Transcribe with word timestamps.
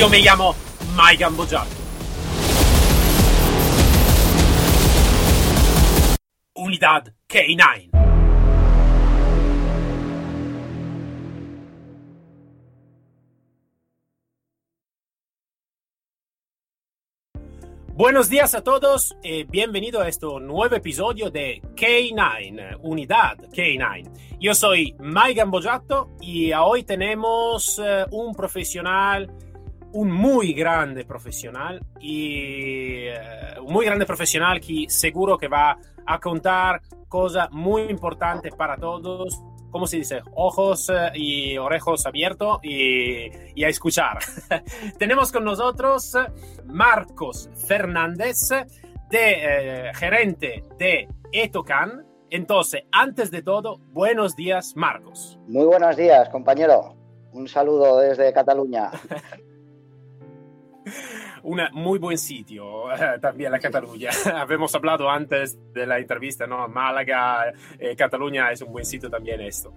Yo 0.00 0.08
me 0.08 0.20
llamo 0.20 0.54
Mike 0.96 1.18
Gambogiato. 1.18 1.76
Unidad 6.54 7.12
K9. 7.28 7.90
Buenos 17.92 18.30
días 18.30 18.54
a 18.54 18.64
todos 18.64 19.14
y 19.22 19.44
bienvenido 19.44 20.00
a 20.00 20.08
este 20.08 20.24
nuevo 20.24 20.74
episodio 20.74 21.30
de 21.30 21.60
K9, 21.74 22.78
Unidad 22.80 23.36
K9. 23.50 24.38
Yo 24.40 24.54
soy 24.54 24.96
Mike 24.98 25.34
Gambogiato 25.34 26.16
y 26.22 26.54
hoy 26.54 26.84
tenemos 26.84 27.78
uh, 27.78 28.06
un 28.16 28.34
profesional, 28.34 29.30
un 29.92 30.10
muy 30.10 30.52
grande 30.52 31.04
profesional 31.04 31.80
y 32.00 33.08
uh, 33.08 33.62
un 33.64 33.72
muy 33.72 33.86
grande 33.86 34.06
profesional 34.06 34.60
que 34.60 34.86
seguro 34.88 35.36
que 35.36 35.48
va 35.48 35.76
a 36.06 36.18
contar 36.18 36.80
cosas 37.08 37.50
muy 37.50 37.82
importantes 37.82 38.54
para 38.54 38.76
todos 38.76 39.42
¿cómo 39.70 39.86
se 39.86 39.98
dice? 39.98 40.20
Ojos 40.34 40.90
eh, 40.90 41.10
y 41.14 41.58
orejos 41.58 42.06
abiertos 42.06 42.58
y, 42.62 43.28
y, 43.54 43.64
a 43.64 43.68
escuchar. 43.68 44.18
Tenemos 44.98 45.32
con 45.32 45.44
nosotros 45.44 46.16
Marcos 46.66 47.48
Fernández, 47.66 48.48
de, 49.10 49.88
eh, 49.88 49.94
gerente 49.94 50.64
de 50.78 51.08
Etocan. 51.32 52.06
Entonces, 52.30 52.84
antes 52.92 53.30
de 53.30 53.42
todo, 53.42 53.78
buenos 53.92 54.36
días, 54.36 54.74
Marcos. 54.76 55.38
Muy 55.48 55.64
buenos 55.64 55.96
días, 55.96 56.28
compañero. 56.28 56.96
Un 57.32 57.48
saludo 57.48 57.98
desde 57.98 58.32
Cataluña. 58.32 58.90
un 61.42 61.60
muy 61.72 61.98
buen 61.98 62.18
sitio 62.18 62.92
eh, 62.92 63.18
también 63.20 63.52
la 63.52 63.58
Cataluña. 63.58 64.10
Habíamos 64.34 64.74
hablado 64.74 65.08
antes 65.08 65.58
de 65.72 65.86
la 65.86 65.98
entrevista, 65.98 66.46
¿no? 66.46 66.68
Málaga, 66.68 67.52
eh, 67.78 67.96
Cataluña 67.96 68.50
es 68.52 68.62
un 68.62 68.72
buen 68.72 68.84
sitio 68.84 69.10
también 69.10 69.40
esto. 69.40 69.72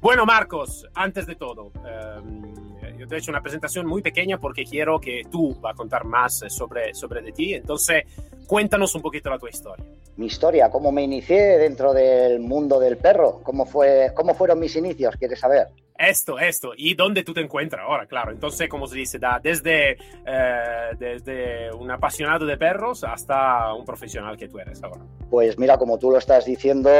Bueno, 0.00 0.24
Marcos, 0.26 0.86
antes 0.94 1.26
de 1.26 1.36
todo, 1.36 1.72
eh, 1.86 2.94
yo 2.98 3.06
te 3.06 3.14
he 3.14 3.18
hecho 3.18 3.30
una 3.30 3.42
presentación 3.42 3.86
muy 3.86 4.02
pequeña 4.02 4.38
porque 4.38 4.64
quiero 4.64 5.00
que 5.00 5.22
tú 5.30 5.60
va 5.60 5.70
a 5.70 5.74
contar 5.74 6.04
más 6.04 6.44
sobre, 6.48 6.94
sobre 6.94 7.22
de 7.22 7.32
ti. 7.32 7.54
Entonces, 7.54 8.04
cuéntanos 8.46 8.94
un 8.94 9.02
poquito 9.02 9.30
la 9.30 9.38
tu 9.38 9.48
historia. 9.48 9.84
Mi 10.16 10.26
historia, 10.26 10.70
cómo 10.70 10.92
me 10.92 11.02
inicié 11.02 11.58
dentro 11.58 11.92
del 11.92 12.40
mundo 12.40 12.80
del 12.80 12.96
perro, 12.96 13.40
cómo, 13.42 13.66
fue, 13.66 14.12
cómo 14.14 14.34
fueron 14.34 14.58
mis 14.58 14.74
inicios, 14.76 15.14
¿quieres 15.16 15.40
saber? 15.40 15.68
Esto, 15.98 16.38
esto. 16.38 16.72
¿Y 16.76 16.94
dónde 16.94 17.22
tú 17.22 17.32
te 17.32 17.40
encuentras 17.40 17.82
ahora? 17.86 18.06
Claro. 18.06 18.32
Entonces, 18.32 18.68
como 18.68 18.86
se 18.86 18.96
dice, 18.96 19.18
da 19.18 19.40
desde, 19.42 19.92
eh, 19.92 20.90
desde 20.98 21.72
un 21.72 21.90
apasionado 21.90 22.44
de 22.44 22.56
perros 22.56 23.04
hasta 23.04 23.72
un 23.74 23.84
profesional 23.84 24.36
que 24.36 24.48
tú 24.48 24.58
eres 24.58 24.82
ahora. 24.82 25.02
Pues 25.30 25.58
mira, 25.58 25.78
como 25.78 25.98
tú 25.98 26.10
lo 26.10 26.18
estás 26.18 26.44
diciendo, 26.44 26.90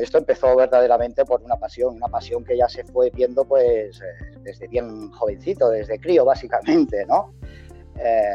esto 0.00 0.18
empezó 0.18 0.56
verdaderamente 0.56 1.24
por 1.24 1.42
una 1.42 1.56
pasión, 1.56 1.94
una 1.96 2.08
pasión 2.08 2.44
que 2.44 2.56
ya 2.56 2.68
se 2.68 2.84
fue 2.84 3.10
viendo 3.10 3.44
pues 3.44 4.00
eh, 4.00 4.38
desde 4.40 4.66
bien 4.68 5.10
jovencito, 5.10 5.68
desde 5.70 5.98
crío 6.00 6.24
básicamente, 6.24 7.04
¿no? 7.06 7.34
Eh, 7.98 8.34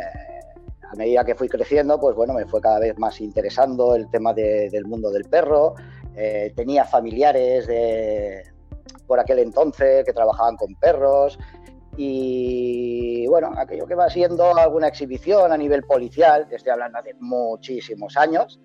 a 0.83 0.95
medida 0.95 1.25
que 1.25 1.35
fui 1.35 1.49
creciendo, 1.49 1.99
pues 1.99 2.15
bueno, 2.15 2.33
me 2.33 2.45
fue 2.45 2.61
cada 2.61 2.79
vez 2.79 2.97
más 2.97 3.19
interesando 3.19 3.95
el 3.95 4.09
tema 4.09 4.33
de, 4.33 4.69
del 4.69 4.85
mundo 4.85 5.09
del 5.09 5.25
perro. 5.25 5.75
Eh, 6.15 6.53
tenía 6.55 6.85
familiares 6.85 7.67
de, 7.67 8.43
por 9.07 9.19
aquel 9.19 9.39
entonces 9.39 10.03
que 10.05 10.13
trabajaban 10.13 10.55
con 10.57 10.75
perros. 10.75 11.37
Y 11.97 13.25
bueno, 13.27 13.53
aquello 13.57 13.87
que 13.87 13.95
va 13.95 14.09
siendo 14.09 14.55
alguna 14.55 14.87
exhibición 14.87 15.51
a 15.51 15.57
nivel 15.57 15.83
policial, 15.83 16.47
te 16.47 16.57
estoy 16.57 16.73
hablando 16.73 17.01
de 17.01 17.13
muchísimos 17.19 18.17
años, 18.17 18.59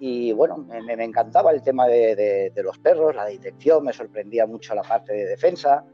y 0.00 0.32
bueno, 0.32 0.58
me, 0.58 1.04
encantaba 1.04 1.50
el 1.50 1.62
tema 1.62 1.86
de, 1.86 2.52
los 2.56 2.78
perros, 2.78 3.14
la 3.14 3.26
detección, 3.26 3.84
me 3.84 3.92
sorprendía 3.92 4.46
mucho 4.46 4.74
la 4.74 4.82
parte 4.82 5.12
de 5.12 5.26
defensa, 5.26 5.84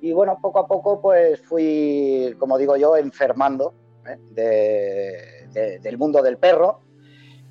y 0.00 0.12
bueno, 0.12 0.38
poco 0.40 0.58
a 0.60 0.66
poco 0.66 1.00
pues 1.00 1.40
fui, 1.40 2.34
como 2.38 2.58
digo 2.58 2.76
yo, 2.76 2.96
enfermando 2.96 3.74
¿eh? 4.06 4.18
de, 5.52 5.78
del 5.80 5.98
mundo 5.98 6.22
del 6.22 6.36
perro, 6.36 6.80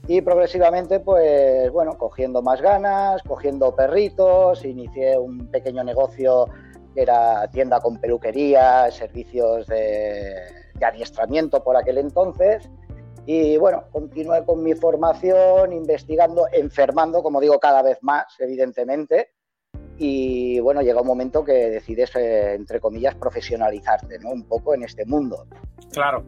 y 0.08 0.22
progresivamente, 0.22 1.00
pues 1.00 1.72
bueno, 1.72 1.98
cogiendo 1.98 2.42
más 2.42 2.62
ganas, 2.62 3.22
cogiendo 3.24 3.74
perritos, 3.74 4.66
inicié 4.66 5.18
un 5.18 5.48
pequeño 5.48 5.84
negocio 5.84 6.48
que 6.94 7.02
era 7.02 7.48
tienda 7.50 7.80
con 7.80 8.00
peluquería, 8.00 8.92
servicios 8.92 9.66
de, 9.68 10.36
de 10.76 10.86
adiestramiento 10.86 11.64
por 11.64 11.78
aquel 11.78 12.00
entonces. 12.00 12.70
Y 13.26 13.56
bueno, 13.56 13.86
continué 13.92 14.44
con 14.44 14.62
mi 14.62 14.74
formación, 14.74 15.72
investigando, 15.72 16.48
enfermando, 16.52 17.24
como 17.24 17.40
digo, 17.40 17.58
cada 17.58 17.82
vez 17.82 17.98
más, 18.02 18.26
evidentemente. 18.40 19.30
Y 19.98 20.60
bueno, 20.60 20.82
llega 20.82 21.00
un 21.00 21.08
momento 21.08 21.46
que 21.46 21.70
decides, 21.70 22.14
eh, 22.18 22.56
entre 22.56 22.82
comillas, 22.82 23.16
profesionalizarte. 23.16 24.20
Un 24.26 24.44
poco 24.44 24.74
en 24.74 24.84
este 24.84 25.06
mundo. 25.06 25.48
Claro 25.94 26.26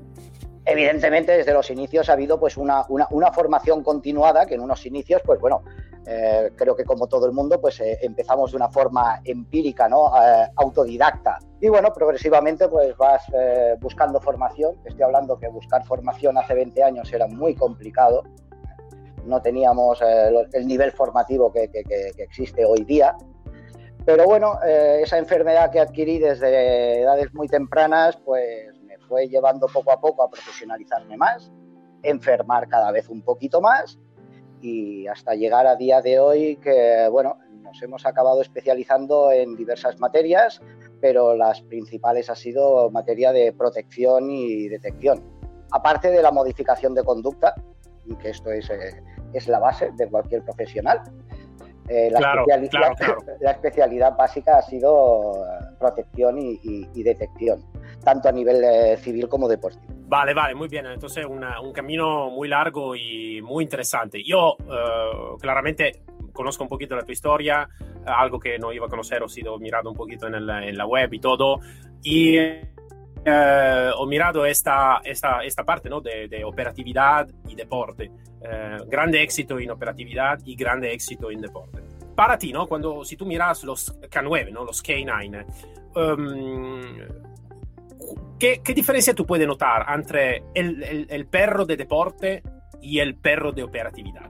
evidentemente 0.65 1.37
desde 1.37 1.53
los 1.53 1.69
inicios 1.69 2.09
ha 2.09 2.13
habido 2.13 2.39
pues 2.39 2.57
una, 2.57 2.85
una, 2.89 3.31
formación 3.31 3.83
continuada 3.83 4.45
que 4.45 4.55
en 4.55 4.61
unos 4.61 4.85
inicios 4.85 5.21
pues 5.23 5.39
bueno 5.39 5.63
eh, 6.07 6.51
creo 6.55 6.75
que 6.75 6.83
como 6.83 7.07
todo 7.07 7.25
el 7.25 7.31
mundo 7.31 7.59
pues 7.59 7.79
eh, 7.79 7.97
empezamos 8.01 8.51
de 8.51 8.57
una 8.57 8.69
forma 8.69 9.21
empírica 9.23 9.89
no 9.89 10.11
eh, 10.21 10.47
autodidacta. 10.55 11.39
Y 11.59 11.69
bueno 11.69 11.91
progresivamente 11.93 12.67
pues 12.67 12.95
vas 12.97 13.23
buscando 13.79 14.19
formación. 14.19 14.75
Estoy 14.85 15.03
hablando 15.03 15.39
que 15.39 15.47
buscar 15.47 15.83
formación 15.85 16.37
hace 16.37 16.53
20 16.53 16.83
años 16.83 17.11
era 17.11 17.27
muy 17.27 17.55
complicado. 17.55 18.23
No 19.25 19.41
teníamos 19.41 19.99
el 20.01 20.67
nivel 20.67 20.91
formativo 20.91 21.51
que, 21.51 21.69
que, 21.69 22.11
existe 22.17 22.63
hoy 22.63 22.83
día. 22.83 23.15
Pero 24.05 24.25
bueno 24.25 24.59
esa 24.63 25.17
enfermedad 25.17 25.71
que 25.71 25.79
adquirí 25.79 26.19
desde 26.19 27.01
edades 27.01 27.33
muy 27.33 27.47
tempranas 27.47 28.17
pues 28.17 28.75
fue 29.15 29.29
llevando 29.29 29.67
poco 29.67 29.93
a 29.93 30.01
poco 30.01 30.23
a 30.23 30.29
profesionalizarme 30.29 31.15
más, 31.15 31.49
enfermar 32.03 32.67
cada 32.67 32.91
vez 32.91 33.07
un 33.07 33.21
poquito 33.21 33.61
más 33.61 33.97
y 34.59 35.07
hasta 35.07 35.35
llegar 35.35 35.65
a 35.67 35.77
día 35.77 36.01
de 36.01 36.19
hoy 36.19 36.57
que, 36.57 37.07
bueno, 37.09 37.37
nos 37.61 37.81
hemos 37.81 38.05
acabado 38.05 38.41
especializando 38.41 39.31
en 39.31 39.55
diversas 39.55 40.01
materias, 40.01 40.61
pero 40.99 41.33
las 41.33 41.61
principales 41.61 42.29
ha 42.29 42.35
sido 42.35 42.91
materia 42.91 43.31
de 43.31 43.53
protección 43.53 44.29
y 44.29 44.67
detección. 44.67 45.23
Aparte 45.71 46.11
de 46.11 46.21
la 46.21 46.31
modificación 46.31 46.93
de 46.93 47.05
conducta, 47.05 47.55
que 48.21 48.31
esto 48.31 48.51
es, 48.51 48.69
eh, 48.69 49.01
es 49.31 49.47
la 49.47 49.59
base 49.59 49.91
de 49.95 50.09
cualquier 50.09 50.43
profesional. 50.43 51.03
Eh, 51.87 52.09
la, 52.11 52.17
claro, 52.17 52.41
especialidad, 52.41 52.97
claro, 52.97 53.15
claro. 53.21 53.37
la, 53.39 53.51
especialidad 53.51 54.17
básica 54.17 54.57
ha 54.57 54.61
sido 54.61 55.45
protección 55.79 56.37
y, 56.37 56.59
y, 56.63 56.89
y 56.93 57.03
detección 57.03 57.63
tanto 58.05 58.29
a 58.29 58.31
nivel 58.31 58.63
eh, 58.63 58.97
civil 58.97 59.27
como 59.27 59.49
deportivo. 59.49 59.93
Vale, 60.07 60.33
vale, 60.33 60.53
muy 60.53 60.67
bien. 60.67 60.85
Entonces, 60.85 61.25
una, 61.25 61.59
un 61.59 61.73
camino 61.73 62.29
muy 62.29 62.47
largo 62.47 62.95
y 62.95 63.41
muy 63.41 63.63
interesante. 63.63 64.23
Yo, 64.23 64.55
uh, 64.59 65.38
claramente, 65.38 66.03
conozco 66.31 66.63
un 66.63 66.69
poquito 66.69 66.95
la 66.95 67.03
tu 67.03 67.11
historia, 67.11 67.67
algo 68.05 68.39
que 68.39 68.59
no 68.59 68.71
iba 68.71 68.85
a 68.85 68.89
conocer, 68.89 69.23
he 69.23 69.29
sido 69.29 69.57
mirado 69.57 69.89
un 69.89 69.97
poquito 69.97 70.27
en, 70.27 70.35
el, 70.35 70.49
en 70.49 70.77
la 70.77 70.85
web 70.85 71.11
y 71.11 71.19
todo. 71.19 71.59
Y 72.03 72.38
uh, 72.38 72.44
he 73.25 74.07
mirado 74.07 74.45
esta, 74.45 75.01
esta, 75.03 75.44
esta 75.44 75.63
parte 75.63 75.89
¿no? 75.89 75.99
de, 75.99 76.27
de, 76.27 76.45
operatividad 76.45 77.27
y 77.49 77.55
deporte. 77.55 78.11
Grande 78.85 79.23
éxito 79.23 79.57
en 79.57 79.71
operatividad 79.71 80.38
y 80.45 80.55
grande 80.55 80.94
éxito 80.94 81.31
en 81.31 81.41
deporte. 81.41 81.79
Para 82.15 82.38
ti, 82.38 82.53
¿no? 82.53 82.67
Cuando, 82.67 83.03
si 83.03 83.17
tú 83.17 83.25
miras 83.25 83.63
los 83.63 83.99
K9, 84.01 84.51
¿no? 84.51 84.63
los 84.63 84.83
K9, 84.83 85.45
um, 85.95 87.25
¿Qué, 88.39 88.61
¿Qué, 88.63 88.73
diferencia 88.73 89.13
tú 89.13 89.25
puedes 89.25 89.47
notar 89.47 89.85
entre 89.94 90.44
el, 90.53 91.27
perro 91.27 91.65
de 91.65 91.77
deporte 91.77 92.44
y 92.81 93.00
el 93.00 93.18
perro 93.18 93.51
de 93.51 93.63
operatividad? 93.63 94.30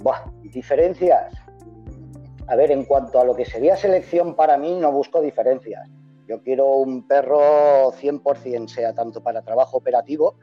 Buah, 0.00 0.30
diferencias. 0.42 1.34
A 2.46 2.56
ver, 2.56 2.70
en 2.70 2.84
cuanto 2.84 3.20
a 3.20 3.24
lo 3.24 3.34
que 3.34 3.44
sería 3.44 3.76
selección 3.76 4.34
para 4.34 4.56
mí, 4.56 4.78
no 4.78 4.92
busco 4.92 5.20
diferencias. 5.20 5.88
Yo 6.26 6.42
quiero 6.42 6.66
un 6.76 7.06
perro 7.06 7.92
100%, 7.92 8.68
sea 8.68 8.92
tanto 8.94 9.22
para 9.22 9.42
trabajo 9.42 9.78
operativo 9.78 10.36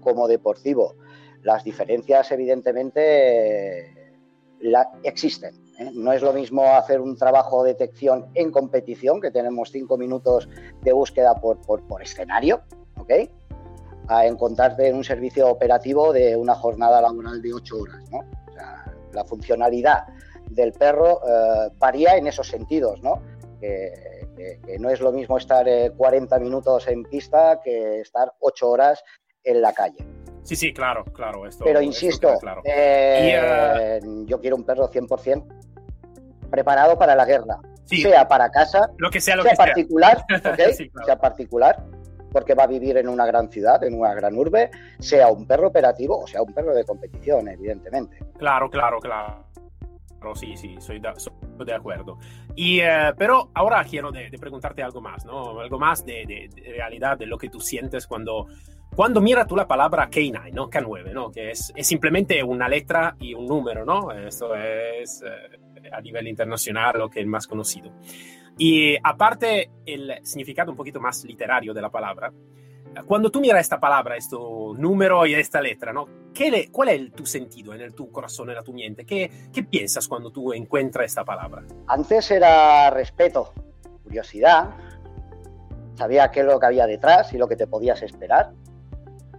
como 0.00 0.28
deportivo. 0.28 0.94
Las 1.42 1.64
diferencias, 1.64 2.30
evidentemente, 2.30 4.20
la, 4.60 4.88
existen. 5.02 5.61
¿Eh? 5.82 5.90
No 5.94 6.12
es 6.12 6.22
lo 6.22 6.32
mismo 6.32 6.74
hacer 6.74 7.00
un 7.00 7.16
trabajo 7.16 7.62
de 7.64 7.72
detección 7.72 8.26
en 8.34 8.50
competición, 8.50 9.20
que 9.20 9.30
tenemos 9.30 9.70
cinco 9.70 9.96
minutos 9.96 10.48
de 10.82 10.92
búsqueda 10.92 11.34
por, 11.34 11.60
por, 11.60 11.86
por 11.86 12.02
escenario, 12.02 12.62
¿ok? 12.96 13.12
A 14.08 14.26
encontrarte 14.26 14.88
en 14.88 14.96
un 14.96 15.04
servicio 15.04 15.48
operativo 15.48 16.12
de 16.12 16.36
una 16.36 16.54
jornada 16.54 17.00
laboral 17.00 17.40
de 17.40 17.52
ocho 17.52 17.78
horas, 17.78 18.02
¿no? 18.10 18.18
O 18.18 18.52
sea, 18.52 18.84
la 19.12 19.24
funcionalidad 19.24 20.04
del 20.48 20.72
perro 20.72 21.20
eh, 21.26 21.70
varía 21.78 22.16
en 22.16 22.26
esos 22.26 22.48
sentidos, 22.48 23.02
¿no? 23.02 23.22
Que, 23.60 24.26
que, 24.36 24.78
no 24.78 24.90
es 24.90 25.00
lo 25.00 25.12
mismo 25.12 25.38
estar 25.38 25.66
40 25.96 26.38
minutos 26.40 26.88
en 26.88 27.04
pista 27.04 27.60
que 27.62 28.00
estar 28.00 28.32
8 28.40 28.68
horas 28.68 29.04
en 29.44 29.62
la 29.62 29.72
calle. 29.72 30.04
Sí, 30.42 30.56
sí, 30.56 30.72
claro, 30.72 31.04
claro. 31.04 31.46
Esto, 31.46 31.64
Pero 31.64 31.80
insisto, 31.80 32.34
yo 34.26 34.40
quiero 34.40 34.56
un 34.56 34.64
perro 34.64 34.90
100% 34.90 35.71
preparado 36.52 36.96
para 36.96 37.16
la 37.16 37.24
guerra, 37.24 37.58
sea 37.84 38.28
para 38.28 38.50
casa, 38.50 38.90
lo 38.98 39.10
que 39.10 39.20
sea, 39.20 39.34
lo 39.34 39.42
sea 39.42 39.52
que 39.52 39.56
particular, 39.56 40.24
sea 41.04 41.18
particular, 41.18 41.84
porque 42.30 42.54
va 42.54 42.64
a 42.64 42.68
vivir 42.68 42.96
en 42.98 43.08
una 43.08 43.26
gran 43.26 43.50
ciudad, 43.50 43.82
en 43.82 43.98
una 43.98 44.14
gran 44.14 44.36
urbe, 44.36 44.70
sea 45.00 45.28
un 45.28 45.46
perro 45.46 45.68
operativo 45.68 46.20
o 46.20 46.26
sea 46.26 46.42
un 46.42 46.52
perro 46.54 46.74
de 46.74 46.84
competición, 46.84 47.48
evidentemente. 47.48 48.18
Claro, 48.38 48.70
claro, 48.70 49.00
claro. 49.00 49.44
Sí, 50.34 50.56
sí, 50.56 50.76
soy 50.78 51.00
de, 51.00 51.12
de 51.64 51.74
acuerdo. 51.74 52.18
Y, 52.54 52.80
eh, 52.80 53.12
pero 53.18 53.50
ahora 53.54 53.84
quiero 53.84 54.12
de, 54.12 54.30
preguntarte 54.38 54.82
algo 54.82 55.00
más, 55.00 55.24
¿no? 55.24 55.60
Algo 55.60 55.78
más 55.78 56.04
de, 56.04 56.24
de, 56.26 56.72
realidad, 56.76 57.18
de 57.18 57.26
lo 57.26 57.36
que 57.36 57.48
tú 57.48 57.60
sientes 57.60 58.06
cuando, 58.06 58.46
cuando 58.94 59.20
miras 59.20 59.46
tú 59.46 59.56
la 59.56 59.66
palabra 59.66 60.08
K9, 60.08 60.52
¿no? 60.52 60.70
K9, 60.70 61.12
¿no? 61.12 61.30
Que 61.32 61.50
es, 61.50 61.72
es 61.74 61.86
simplemente 61.86 62.42
una 62.42 62.68
letra 62.68 63.16
y 63.18 63.34
un 63.34 63.46
número, 63.46 63.84
¿no? 63.84 64.12
Esto 64.12 64.54
es 64.54 65.22
eh, 65.26 65.58
a 65.92 66.00
nivel 66.00 66.28
internacional 66.28 66.98
lo 66.98 67.10
que 67.10 67.20
es 67.20 67.26
más 67.26 67.46
conocido. 67.46 67.92
Y 68.58 68.96
aparte 69.02 69.70
el 69.86 70.20
significado 70.22 70.70
un 70.70 70.76
poquito 70.76 71.00
más 71.00 71.24
literario 71.24 71.72
de 71.72 71.80
la 71.80 71.90
palabra, 71.90 72.32
cuando 73.06 73.30
tú 73.30 73.40
miras 73.40 73.60
esta 73.60 73.80
palabra, 73.80 74.16
este 74.16 74.36
número 74.36 75.24
y 75.26 75.34
esta 75.34 75.60
letra, 75.60 75.92
¿no? 75.92 76.06
¿Qué 76.34 76.68
¿Cuál 76.70 76.88
es 76.90 77.12
tu 77.12 77.24
sentido 77.24 77.72
en 77.74 77.80
el 77.80 77.94
tu 77.94 78.10
corazón, 78.10 78.50
en 78.50 78.56
la 78.56 78.62
tu 78.62 78.72
mente? 78.72 79.04
¿Qué, 79.06 79.30
¿Qué 79.52 79.62
piensas 79.62 80.06
cuando 80.06 80.30
tú 80.30 80.52
encuentras 80.52 81.06
esta 81.06 81.24
palabra? 81.24 81.62
Antes 81.86 82.30
era 82.30 82.90
respeto, 82.90 83.52
curiosidad, 84.04 84.70
sabía 85.94 86.30
qué 86.30 86.40
es 86.40 86.46
lo 86.46 86.60
que 86.60 86.66
había 86.66 86.86
detrás 86.86 87.32
y 87.32 87.38
lo 87.38 87.48
que 87.48 87.56
te 87.56 87.66
podías 87.66 88.02
esperar. 88.02 88.52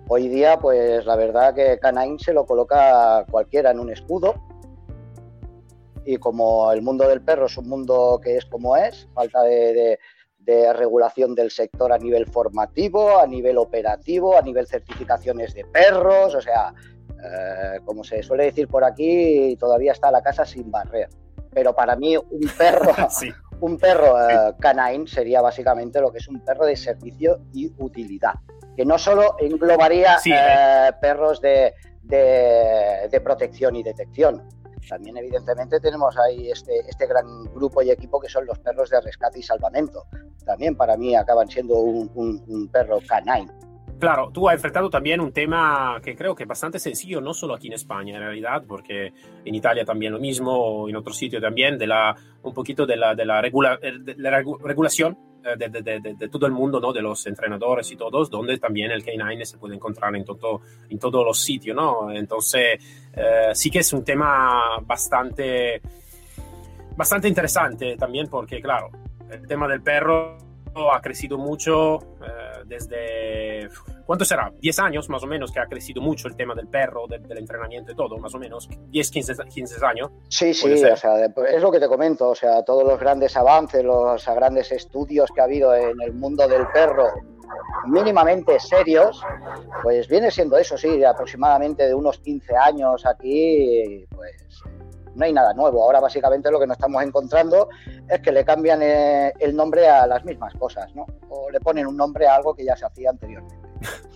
Hoy 0.07 0.27
día, 0.27 0.57
pues 0.59 1.05
la 1.05 1.15
verdad 1.15 1.55
que 1.55 1.79
Canine 1.79 2.19
se 2.19 2.33
lo 2.33 2.45
coloca 2.45 3.25
cualquiera 3.29 3.71
en 3.71 3.79
un 3.79 3.91
escudo 3.91 4.35
y 6.05 6.17
como 6.17 6.71
el 6.71 6.81
mundo 6.81 7.07
del 7.07 7.21
perro 7.21 7.45
es 7.45 7.57
un 7.57 7.67
mundo 7.67 8.19
que 8.21 8.37
es 8.37 8.45
como 8.45 8.75
es, 8.75 9.07
falta 9.13 9.41
de, 9.43 9.97
regulación 10.73 11.35
del 11.35 11.51
sector 11.51 11.93
a 11.93 11.97
nivel 11.97 12.25
formativo, 12.25 13.17
a 13.17 13.25
nivel 13.25 13.57
operativo, 13.57 14.37
a 14.37 14.41
nivel 14.41 14.67
certificaciones 14.67 15.53
de 15.53 15.63
perros, 15.63 16.35
o 16.35 16.41
sea, 16.41 16.73
eh, 17.23 17.79
como 17.85 18.03
se 18.03 18.21
suele 18.21 18.45
decir 18.45 18.67
por 18.67 18.83
aquí, 18.83 19.55
todavía 19.57 19.93
está 19.93 20.11
la 20.11 20.21
casa 20.21 20.45
sin 20.45 20.69
barrer. 20.69 21.07
Pero 21.53 21.73
para 21.73 21.95
mí 21.95 22.17
un 22.17 22.51
perro, 22.57 22.91
un 23.61 23.77
perro 23.77 24.29
eh, 24.29 24.53
canine 24.59 25.07
sería 25.07 25.41
básicamente 25.41 26.01
lo 26.01 26.11
que 26.11 26.17
es 26.17 26.27
un 26.27 26.43
perro 26.43 26.65
de 26.65 26.75
servicio 26.75 27.39
y 27.53 27.71
utilidad, 27.77 28.33
que 28.75 28.83
no 28.83 28.97
solo 28.97 29.37
englobaría 29.39 30.17
eh, 30.25 30.91
perros 30.99 31.39
de, 31.39 31.73
de 32.03 33.21
protección 33.23 33.77
y 33.77 33.83
detección, 33.83 34.43
también, 34.87 35.17
evidentemente, 35.17 35.79
tenemos 35.79 36.17
ahí 36.17 36.49
este, 36.49 36.79
este 36.87 37.07
gran 37.07 37.25
grupo 37.53 37.81
y 37.81 37.91
equipo 37.91 38.19
que 38.19 38.29
son 38.29 38.45
los 38.45 38.59
perros 38.59 38.89
de 38.89 39.01
rescate 39.01 39.39
y 39.39 39.43
salvamento. 39.43 40.05
También 40.45 40.75
para 40.75 40.97
mí 40.97 41.15
acaban 41.15 41.47
siendo 41.47 41.75
un, 41.75 42.69
perro 42.71 42.99
canine. 43.07 43.51
Claro, 43.99 44.31
tú 44.33 44.49
has 44.49 44.55
enfrentado 44.55 44.89
también 44.89 45.21
un 45.21 45.31
tema 45.31 45.99
que 46.03 46.15
creo 46.15 46.35
que 46.35 46.43
es 46.43 46.49
bastante 46.49 46.77
sencillo, 46.79 47.21
no 47.21 47.33
solo 47.33 47.53
aquí 47.53 47.67
en 47.67 47.73
España 47.73 48.15
en 48.15 48.21
realidad, 48.21 48.63
porque 48.67 49.13
en 49.45 49.55
Italia 49.55 49.85
también 49.85 50.11
lo 50.11 50.19
mismo, 50.19 50.89
en 50.89 50.95
otros 50.95 51.15
sitios 51.17 51.41
también, 51.41 51.77
de 51.77 51.87
la, 51.87 52.15
un 52.41 52.53
poquito 52.53 52.85
de 52.85 52.97
la, 52.97 53.15
de 53.15 53.25
la, 53.25 53.41
de 53.41 54.15
la 54.17 54.43
regulación 54.63 55.17
eh, 55.43 55.57
de, 55.57 56.29
todo 56.29 56.45
el 56.45 56.51
mundo, 56.51 56.79
¿no? 56.79 56.93
De 56.93 57.01
los 57.01 57.25
entrenadores 57.27 57.91
y 57.91 57.95
todos, 57.95 58.29
donde 58.29 58.57
también 58.57 58.91
el 58.91 59.03
K9 59.03 59.43
se 59.43 59.57
puede 59.57 59.75
encontrar 59.75 60.15
en, 60.15 60.23
todo, 60.23 60.61
en 60.89 60.97
todos 60.99 61.25
los 61.25 61.39
sitios, 61.39 61.75
¿no? 61.75 62.11
Entonces, 62.11 62.79
eh, 63.13 63.51
sí 63.53 63.69
que 63.69 63.79
es 63.79 63.91
un 63.93 64.03
tema 64.03 64.79
bastante, 64.81 65.81
bastante 66.95 67.27
interesante 67.27 67.97
también 67.97 68.27
porque, 68.27 68.61
claro, 68.61 68.89
el 69.29 69.47
tema 69.47 69.67
del 69.67 69.81
perro 69.81 70.37
ha 70.93 71.01
crecido 71.01 71.37
mucho 71.37 71.99
eh, 72.21 72.63
desde, 72.65 73.69
¿cuánto 74.05 74.25
será? 74.25 74.51
10 74.59 74.79
años 74.79 75.09
más 75.09 75.23
o 75.23 75.27
menos 75.27 75.51
que 75.51 75.59
ha 75.59 75.65
crecido 75.65 76.01
mucho 76.01 76.27
el 76.27 76.35
tema 76.35 76.55
del 76.55 76.67
perro, 76.67 77.07
del 77.07 77.37
entrenamiento 77.37 77.91
y 77.91 77.95
todo, 77.95 78.17
más 78.17 78.33
o 78.33 78.39
menos, 78.39 78.69
10, 78.89 79.11
15, 79.11 79.33
15 79.53 79.85
años. 79.85 80.11
Sí, 80.29 80.53
sí, 80.53 80.71
o 80.71 80.95
sea, 80.97 81.25
es 81.25 81.61
lo 81.61 81.71
que 81.71 81.79
te 81.79 81.87
comento, 81.87 82.29
o 82.29 82.35
sea, 82.35 82.63
todos 82.63 82.83
los 82.83 82.99
grandes 82.99 83.35
avances, 83.37 83.83
los 83.83 84.25
grandes 84.25 84.71
estudios 84.71 85.29
que 85.33 85.41
ha 85.41 85.45
habido 85.45 85.75
en 85.75 86.01
el 86.01 86.13
mundo 86.13 86.47
del 86.47 86.67
perro, 86.67 87.07
mínimamente 87.87 88.59
serios, 88.59 89.23
pues 89.81 90.07
viene 90.07 90.31
siendo 90.31 90.57
eso, 90.57 90.77
sí, 90.77 91.03
aproximadamente 91.03 91.85
de 91.87 91.93
unos 91.93 92.19
15 92.19 92.55
años 92.55 93.05
aquí, 93.05 94.05
pues 94.09 94.63
no 95.15 95.25
hay 95.25 95.33
nada 95.33 95.53
nuevo. 95.53 95.83
Ahora 95.83 95.99
básicamente 95.99 96.51
lo 96.51 96.59
que 96.59 96.67
nos 96.67 96.75
estamos 96.75 97.03
encontrando 97.03 97.69
es 98.07 98.21
que 98.21 98.31
le 98.31 98.45
cambian 98.45 98.81
eh, 98.81 99.33
el 99.39 99.55
nombre 99.55 99.87
a 99.87 100.07
las 100.07 100.23
mismas 100.25 100.53
cosas, 100.55 100.93
¿no? 100.95 101.05
O 101.29 101.49
le 101.49 101.59
ponen 101.59 101.87
un 101.87 101.97
nombre 101.97 102.27
a 102.27 102.35
algo 102.35 102.55
que 102.55 102.65
ya 102.65 102.75
se 102.75 102.85
hacía 102.85 103.09
anteriormente. 103.09 103.69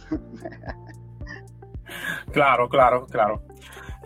claro, 2.31 2.69
claro, 2.69 3.05
claro. 3.07 3.41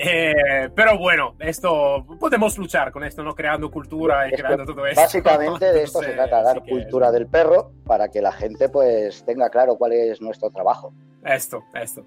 Eh, 0.04 0.70
pero 0.76 0.98
bueno, 0.98 1.36
esto 1.40 2.06
podemos 2.20 2.58
luchar 2.58 2.92
con 2.92 3.04
esto, 3.04 3.24
¿no? 3.24 3.36
Creando 3.36 3.70
cultura 3.70 4.28
y 4.28 4.32
creando 4.32 4.66
todo 4.66 4.86
esto. 4.88 5.02
Básicamente 5.02 5.72
de 5.72 5.84
esto 5.84 6.00
se 6.02 6.14
trata, 6.14 6.42
dar 6.42 6.64
cultura 6.64 7.12
del 7.12 7.28
perro 7.28 7.72
para 7.86 8.10
que 8.10 8.22
la 8.22 8.32
gente 8.32 8.70
pues 8.70 9.24
tenga 9.26 9.50
claro 9.50 9.76
cuál 9.76 9.94
es 9.94 10.22
nuestro 10.22 10.50
trabajo. 10.50 10.94
Esto, 11.24 11.64
esto. 11.76 12.06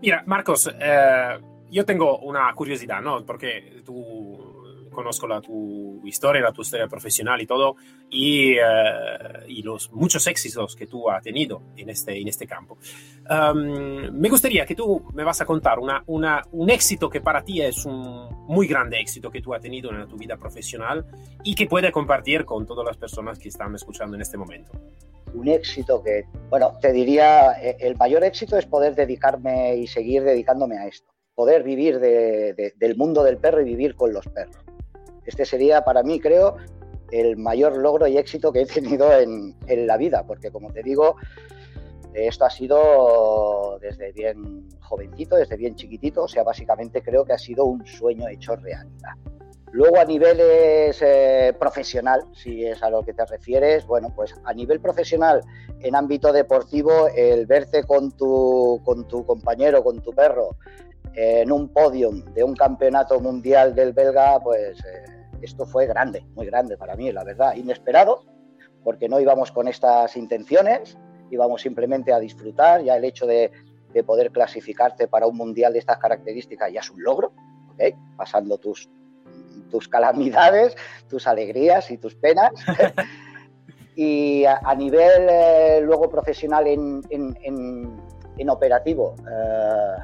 Mira, 0.00 0.22
Marcos, 0.26 0.72
eh, 0.80 1.40
yo 1.72 1.86
tengo 1.86 2.18
una 2.18 2.52
curiosidad, 2.54 3.00
¿no? 3.00 3.24
Porque 3.24 3.82
tú 3.84 4.52
conozco 4.92 5.26
la, 5.26 5.40
tu 5.40 6.06
historia, 6.06 6.42
la 6.42 6.52
tu 6.52 6.60
historia 6.60 6.86
profesional 6.86 7.40
y 7.40 7.46
todo, 7.46 7.76
y, 8.10 8.52
eh, 8.52 8.60
y 9.48 9.62
los 9.62 9.90
muchos 9.90 10.26
éxitos 10.26 10.76
que 10.76 10.86
tú 10.86 11.08
has 11.08 11.22
tenido 11.22 11.62
en 11.76 11.88
este, 11.88 12.20
en 12.20 12.28
este 12.28 12.46
campo. 12.46 12.76
me 14.12 14.28
gustaría 14.28 14.66
que 14.66 14.74
tú 14.74 15.02
me 15.14 15.24
vas 15.24 15.40
a 15.40 15.46
contar 15.46 15.78
una, 15.78 16.04
una, 16.06 16.42
un 16.52 16.68
éxito 16.68 17.08
que 17.08 17.22
para 17.22 17.42
ti 17.42 17.62
es 17.62 17.86
un 17.86 18.28
muy 18.46 18.66
grande 18.66 19.00
éxito 19.00 19.30
que 19.30 19.40
tú 19.40 19.54
has 19.54 19.62
tenido 19.62 19.90
en 19.90 20.06
tu 20.06 20.16
vida 20.16 20.36
profesional 20.36 21.06
y 21.42 21.54
que 21.54 21.66
puedes 21.66 21.90
compartir 21.90 22.44
con 22.44 22.66
todas 22.66 22.86
las 22.86 22.98
personas 22.98 23.38
que 23.38 23.48
están 23.48 23.74
escuchando 23.74 24.14
en 24.14 24.22
este 24.22 24.36
momento 24.36 24.72
un 25.34 25.48
éxito 25.48 26.02
que, 26.02 26.26
bueno, 26.50 26.76
te 26.78 26.92
diría, 26.92 27.52
eh, 27.52 27.78
el 27.80 27.96
mayor 27.96 28.22
éxito 28.22 28.58
es 28.58 28.66
poder 28.66 28.94
dedicarme 28.94 29.76
y 29.76 29.86
seguir 29.86 30.22
dedicándome 30.24 30.76
a 30.76 30.86
esto 30.86 31.10
poder 31.34 31.62
vivir 31.62 31.98
del 31.98 32.96
mundo 32.96 33.22
del 33.22 33.38
perro 33.38 33.60
y 33.60 33.64
vivir 33.64 33.94
con 33.96 34.12
los 34.12 34.26
perros. 34.26 34.64
Este 35.24 35.44
sería 35.44 35.82
para 35.82 36.02
mí, 36.02 36.20
creo, 36.20 36.56
el 37.10 37.36
mayor 37.36 37.76
logro 37.76 38.06
y 38.06 38.16
éxito 38.16 38.52
que 38.52 38.62
he 38.62 38.66
tenido 38.66 39.12
en, 39.18 39.54
la 39.86 39.96
vida, 39.96 40.24
porque 40.26 40.50
como 40.50 40.72
te 40.72 40.82
digo, 40.82 41.16
esto 42.14 42.44
ha 42.44 42.50
sido 42.50 43.78
desde 43.80 44.12
bien 44.12 44.68
jovencito, 44.80 45.36
desde 45.36 45.56
bien 45.56 45.76
chiquitito, 45.76 46.24
o 46.24 46.28
sea, 46.28 46.42
básicamente 46.42 47.02
creo 47.02 47.24
que 47.24 47.32
ha 47.32 47.38
sido 47.38 47.64
un 47.64 47.86
sueño 47.86 48.28
hecho 48.28 48.56
realidad. 48.56 49.14
Luego 49.72 49.98
a 49.98 50.04
niveles 50.04 51.00
eh, 51.00 51.54
profesional, 51.58 52.24
si 52.34 52.66
es 52.66 52.82
a 52.82 52.90
lo 52.90 53.02
que 53.02 53.14
te 53.14 53.24
refieres, 53.24 53.86
bueno, 53.86 54.12
pues 54.14 54.34
a 54.44 54.52
nivel 54.52 54.80
profesional, 54.80 55.40
en 55.80 55.96
ámbito 55.96 56.30
deportivo, 56.30 57.08
el 57.08 57.46
verte 57.46 57.82
con 57.84 58.12
tu, 58.12 58.82
con 58.84 59.08
tu 59.08 59.24
compañero, 59.24 59.82
con 59.82 60.02
tu 60.02 60.12
perro, 60.12 60.56
en 61.14 61.52
un 61.52 61.68
podium 61.68 62.24
de 62.34 62.44
un 62.44 62.54
campeonato 62.54 63.20
mundial 63.20 63.74
del 63.74 63.92
belga, 63.92 64.40
pues 64.40 64.78
eh, 64.84 65.04
esto 65.42 65.66
fue 65.66 65.86
grande, 65.86 66.24
muy 66.34 66.46
grande 66.46 66.76
para 66.76 66.96
mí, 66.96 67.10
la 67.12 67.24
verdad, 67.24 67.54
inesperado, 67.54 68.24
porque 68.84 69.08
no 69.08 69.20
íbamos 69.20 69.52
con 69.52 69.68
estas 69.68 70.16
intenciones, 70.16 70.96
íbamos 71.30 71.62
simplemente 71.62 72.12
a 72.12 72.18
disfrutar, 72.18 72.82
ya 72.82 72.96
el 72.96 73.04
hecho 73.04 73.26
de, 73.26 73.50
poder 74.06 74.30
clasificarte 74.30 75.06
para 75.06 75.26
un 75.26 75.36
mundial 75.36 75.74
de 75.74 75.78
estas 75.78 75.98
características 75.98 76.72
ya 76.72 76.80
es 76.80 76.90
un 76.90 77.02
logro, 77.02 77.34
pasando 78.16 78.56
tus, 78.56 78.88
tus 79.70 79.86
calamidades, 79.86 80.74
tus 81.08 81.26
alegrías 81.26 81.90
y 81.90 81.98
tus 81.98 82.14
penas. 82.14 82.52
y 83.96 84.44
a, 84.44 84.74
nivel 84.74 85.26
eh, 85.28 85.80
luego 85.82 86.08
profesional 86.08 86.66
en, 86.66 87.02
en, 87.10 88.48
operativo, 88.48 89.14
eh, 89.20 89.96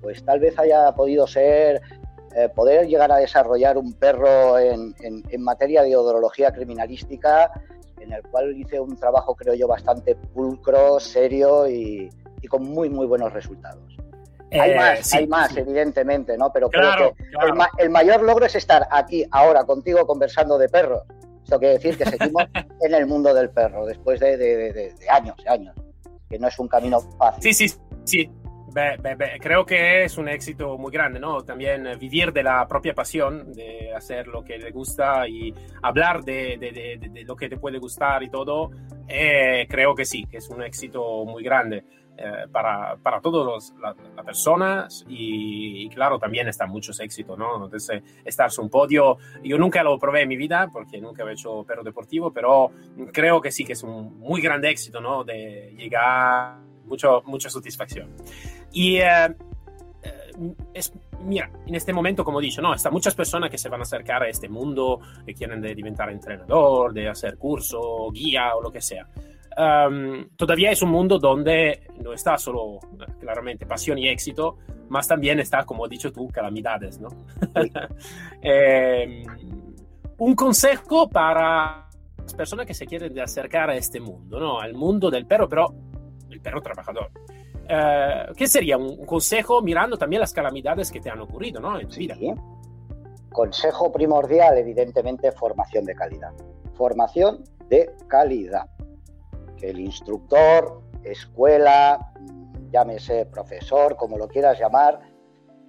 pues 0.00 0.24
tal 0.24 0.40
vez 0.40 0.58
haya 0.58 0.92
podido 0.92 1.26
ser 1.26 1.80
eh, 2.36 2.48
poder 2.48 2.86
llegar 2.86 3.10
a 3.10 3.16
desarrollar 3.16 3.76
un 3.76 3.92
perro 3.94 4.56
en, 4.56 4.94
materia 5.38 5.82
de 5.82 5.96
odorología 5.96 6.52
criminalística, 6.52 7.50
en 7.98 8.12
el 8.12 8.22
cual 8.22 8.56
hice 8.56 8.78
un 8.78 8.96
trabajo, 8.96 9.34
creo 9.34 9.54
yo, 9.54 9.66
bastante 9.66 10.14
pulcro, 10.14 11.00
serio 11.00 11.68
y, 11.68 12.08
con 12.48 12.62
muy, 12.62 12.88
muy 12.88 13.06
buenos 13.06 13.32
resultados. 13.32 13.96
hay 14.52 14.70
eh, 14.70 14.76
más, 14.76 15.14
hay 15.14 15.26
más, 15.26 15.56
evidentemente, 15.56 16.38
¿no? 16.38 16.52
Pero 16.52 16.70
creo 16.70 17.14
que 17.14 17.24
El, 17.78 17.90
mayor 17.90 18.22
logro 18.22 18.46
es 18.46 18.54
estar 18.54 18.86
aquí 18.92 19.26
ahora 19.32 19.64
contigo 19.64 20.06
conversando 20.06 20.56
de 20.56 20.68
perros. 20.68 21.02
Esto 21.42 21.58
quiere 21.58 21.74
decir 21.74 21.98
que 21.98 22.06
seguimos 22.06 22.44
en 22.80 22.94
el 22.94 23.06
mundo 23.06 23.34
del 23.34 23.50
perro 23.50 23.86
después 23.86 24.20
de, 24.20 24.36
de, 24.36 24.72
de, 24.72 24.94
de 24.94 25.10
años 25.10 25.34
y 25.44 25.48
años, 25.48 25.74
que 26.28 26.38
no 26.38 26.46
es 26.46 26.56
un 26.60 26.68
camino 26.68 27.00
fácil. 27.18 27.42
Sí, 27.42 27.68
sí, 27.68 27.76
sí. 28.04 28.30
Creo 29.40 29.64
que 29.64 30.04
es 30.04 30.18
un 30.18 30.28
éxito 30.28 30.78
muy 30.78 30.92
grande, 30.92 31.18
¿no? 31.20 31.42
También 31.42 31.88
vivir 31.98 32.32
de 32.32 32.42
la 32.42 32.66
propia 32.66 32.94
pasión, 32.94 33.52
de 33.52 33.92
hacer 33.94 34.26
lo 34.28 34.42
que 34.44 34.58
le 34.58 34.70
gusta 34.70 35.26
y 35.28 35.52
hablar 35.82 36.22
de, 36.22 36.56
de, 36.58 36.72
de, 36.72 37.08
de 37.08 37.24
lo 37.24 37.36
que 37.36 37.48
te 37.48 37.56
puede 37.56 37.78
gustar 37.78 38.22
y 38.22 38.30
todo, 38.30 38.70
eh, 39.08 39.66
creo 39.68 39.94
que 39.94 40.04
sí, 40.04 40.24
que 40.30 40.36
es 40.38 40.48
un 40.50 40.62
éxito 40.62 41.24
muy 41.24 41.42
grande 41.42 41.84
eh, 42.16 42.46
para, 42.52 42.96
para 42.96 43.20
todas 43.20 43.72
las 43.80 43.96
la 44.14 44.22
personas 44.22 45.04
y, 45.08 45.86
y, 45.86 45.88
claro, 45.88 46.18
también 46.18 46.46
está 46.48 46.66
muchos 46.66 47.00
éxitos, 47.00 47.36
¿no? 47.38 47.64
Entonces, 47.64 48.02
estar 48.24 48.50
un 48.58 48.68
podio, 48.68 49.16
yo 49.42 49.56
nunca 49.56 49.82
lo 49.82 49.98
probé 49.98 50.22
en 50.22 50.28
mi 50.28 50.36
vida 50.36 50.68
porque 50.70 51.00
nunca 51.00 51.24
he 51.24 51.32
hecho 51.32 51.64
perro 51.64 51.82
deportivo, 51.82 52.30
pero 52.30 52.70
creo 53.12 53.40
que 53.40 53.50
sí 53.50 53.64
que 53.64 53.72
es 53.72 53.82
un 53.82 54.18
muy 54.18 54.42
grande 54.42 54.68
éxito, 54.68 55.00
¿no? 55.00 55.24
De 55.24 55.74
llegar 55.76 56.58
mucho, 56.90 57.22
mucha 57.24 57.48
satisfacción. 57.48 58.10
Y 58.72 58.96
eh, 58.96 59.34
es, 60.74 60.92
mira, 61.24 61.50
en 61.66 61.74
este 61.74 61.92
momento, 61.92 62.24
como 62.24 62.40
dicho, 62.40 62.60
no, 62.60 62.74
están 62.74 62.92
muchas 62.92 63.14
personas 63.14 63.50
que 63.50 63.58
se 63.58 63.68
van 63.68 63.80
a 63.80 63.82
acercar 63.82 64.22
a 64.22 64.28
este 64.28 64.48
mundo, 64.48 65.00
que 65.24 65.34
quieren 65.34 65.60
de 65.60 65.74
diventar 65.74 66.10
entrenador, 66.10 66.92
de 66.92 67.08
hacer 67.08 67.36
curso, 67.38 68.10
guía 68.10 68.54
o 68.54 68.62
lo 68.62 68.70
que 68.70 68.80
sea. 68.80 69.08
Um, 69.56 70.28
todavía 70.36 70.70
es 70.70 70.80
un 70.82 70.90
mundo 70.90 71.18
donde 71.18 71.88
no 72.02 72.12
está 72.12 72.38
solo 72.38 72.78
claramente 73.18 73.66
pasión 73.66 73.98
y 73.98 74.08
éxito, 74.08 74.58
más 74.88 75.06
también 75.06 75.40
está, 75.40 75.64
como 75.64 75.84
has 75.84 75.90
dicho 75.90 76.12
tú, 76.12 76.28
calamidades, 76.28 77.00
¿no? 77.00 77.08
eh, 78.42 79.22
un 80.18 80.34
consejo 80.34 81.08
para 81.08 81.88
las 82.22 82.34
personas 82.34 82.66
que 82.66 82.74
se 82.74 82.86
quieren 82.86 83.18
acercar 83.18 83.70
a 83.70 83.76
este 83.76 84.00
mundo, 84.00 84.38
¿no? 84.38 84.60
Al 84.60 84.74
mundo 84.74 85.10
del 85.10 85.26
perro, 85.26 85.48
pero 85.48 85.74
el 86.40 86.42
perro 86.42 86.62
trabajador. 86.62 87.10
Uh, 87.70 88.34
¿Qué 88.34 88.48
sería 88.48 88.76
un 88.76 89.04
consejo 89.04 89.62
mirando 89.62 89.96
también 89.96 90.20
las 90.20 90.32
calamidades 90.32 90.90
que 90.90 91.00
te 91.00 91.10
han 91.10 91.20
ocurrido 91.20 91.60
¿no? 91.60 91.78
en 91.78 91.88
tu 91.88 91.96
vida? 91.96 92.16
Sí. 92.16 92.32
Consejo 93.30 93.92
primordial, 93.92 94.58
evidentemente, 94.58 95.30
formación 95.32 95.84
de 95.84 95.94
calidad. 95.94 96.32
Formación 96.74 97.44
de 97.68 97.90
calidad. 98.08 98.68
Que 99.56 99.70
el 99.70 99.78
instructor, 99.78 100.82
escuela, 101.04 102.12
llámese 102.72 103.26
profesor, 103.26 103.96
como 103.96 104.18
lo 104.18 104.26
quieras 104.26 104.58
llamar, 104.58 105.00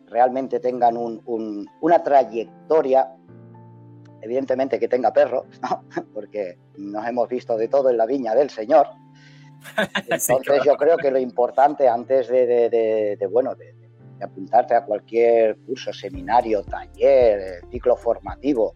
realmente 0.08 0.60
tengan 0.60 0.98
un, 0.98 1.22
un, 1.25 1.68
una 1.82 2.01
trayectoria, 2.01 3.12
evidentemente 4.22 4.80
que 4.80 4.88
tenga 4.88 5.13
perros, 5.13 5.46
¿no? 5.62 5.84
porque 6.13 6.58
nos 6.78 7.06
hemos 7.08 7.30
visto 7.30 7.58
de 7.58 7.68
todo 7.68 7.92
en 7.92 7.98
la 7.98 8.08
viña 8.08 8.34
del 8.34 8.50
Señor, 8.50 8.88
entonces 10.10 10.63
yo 10.65 10.75
creo 10.75 10.98
que 10.98 11.12
lo 11.12 11.20
importante 11.20 11.88
antes 11.88 12.27
de, 12.27 12.46
de, 12.46 12.70
de, 12.70 13.18
de 13.20 13.27
bueno, 13.27 13.56
de, 13.56 13.75
apuntarte 14.22 14.75
a 14.75 14.86
cualquier 14.86 15.58
curso, 15.65 15.91
seminario, 15.91 16.63
taller, 16.63 17.39
eh, 17.39 17.62
ciclo 17.72 17.96
formativo, 17.96 18.75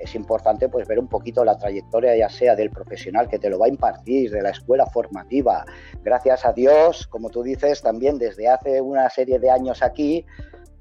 es 0.00 0.14
importante 0.14 0.68
pues 0.68 0.88
ver 0.88 0.98
un 0.98 1.08
poquito 1.08 1.44
la 1.44 1.58
trayectoria 1.58 2.16
ya 2.16 2.28
sea 2.28 2.56
del 2.56 2.70
profesional 2.70 3.28
que 3.28 3.38
te 3.38 3.50
lo 3.50 3.58
va 3.58 3.66
a 3.66 3.68
impartir, 3.68 4.30
de 4.30 4.40
la 4.40 4.50
escuela 4.50 4.86
formativa. 4.86 5.64
Gracias 6.02 6.46
a 6.46 6.52
Dios, 6.52 7.06
como 7.06 7.28
tú 7.28 7.42
dices, 7.42 7.82
también 7.82 8.18
desde 8.18 8.48
hace 8.48 8.80
una 8.80 9.08
serie 9.10 9.38
de 9.38 9.50
años 9.50 9.82
aquí 9.82 10.24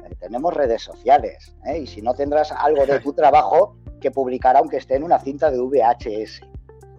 eh, 0.06 0.16
tenemos 0.20 0.54
redes 0.54 0.82
sociales 0.82 1.54
¿eh? 1.66 1.80
y 1.80 1.88
si 1.88 2.02
no 2.02 2.14
tendrás 2.14 2.52
algo 2.54 2.86
de 2.86 3.00
tu 3.02 3.14
trabajo 3.14 3.76
que 4.00 4.10
publicar 4.10 4.56
aunque 4.56 4.78
esté 4.78 4.96
en 4.96 5.04
una 5.04 5.20
cinta 5.20 5.52
de 5.52 5.60
VHS, 5.60 6.42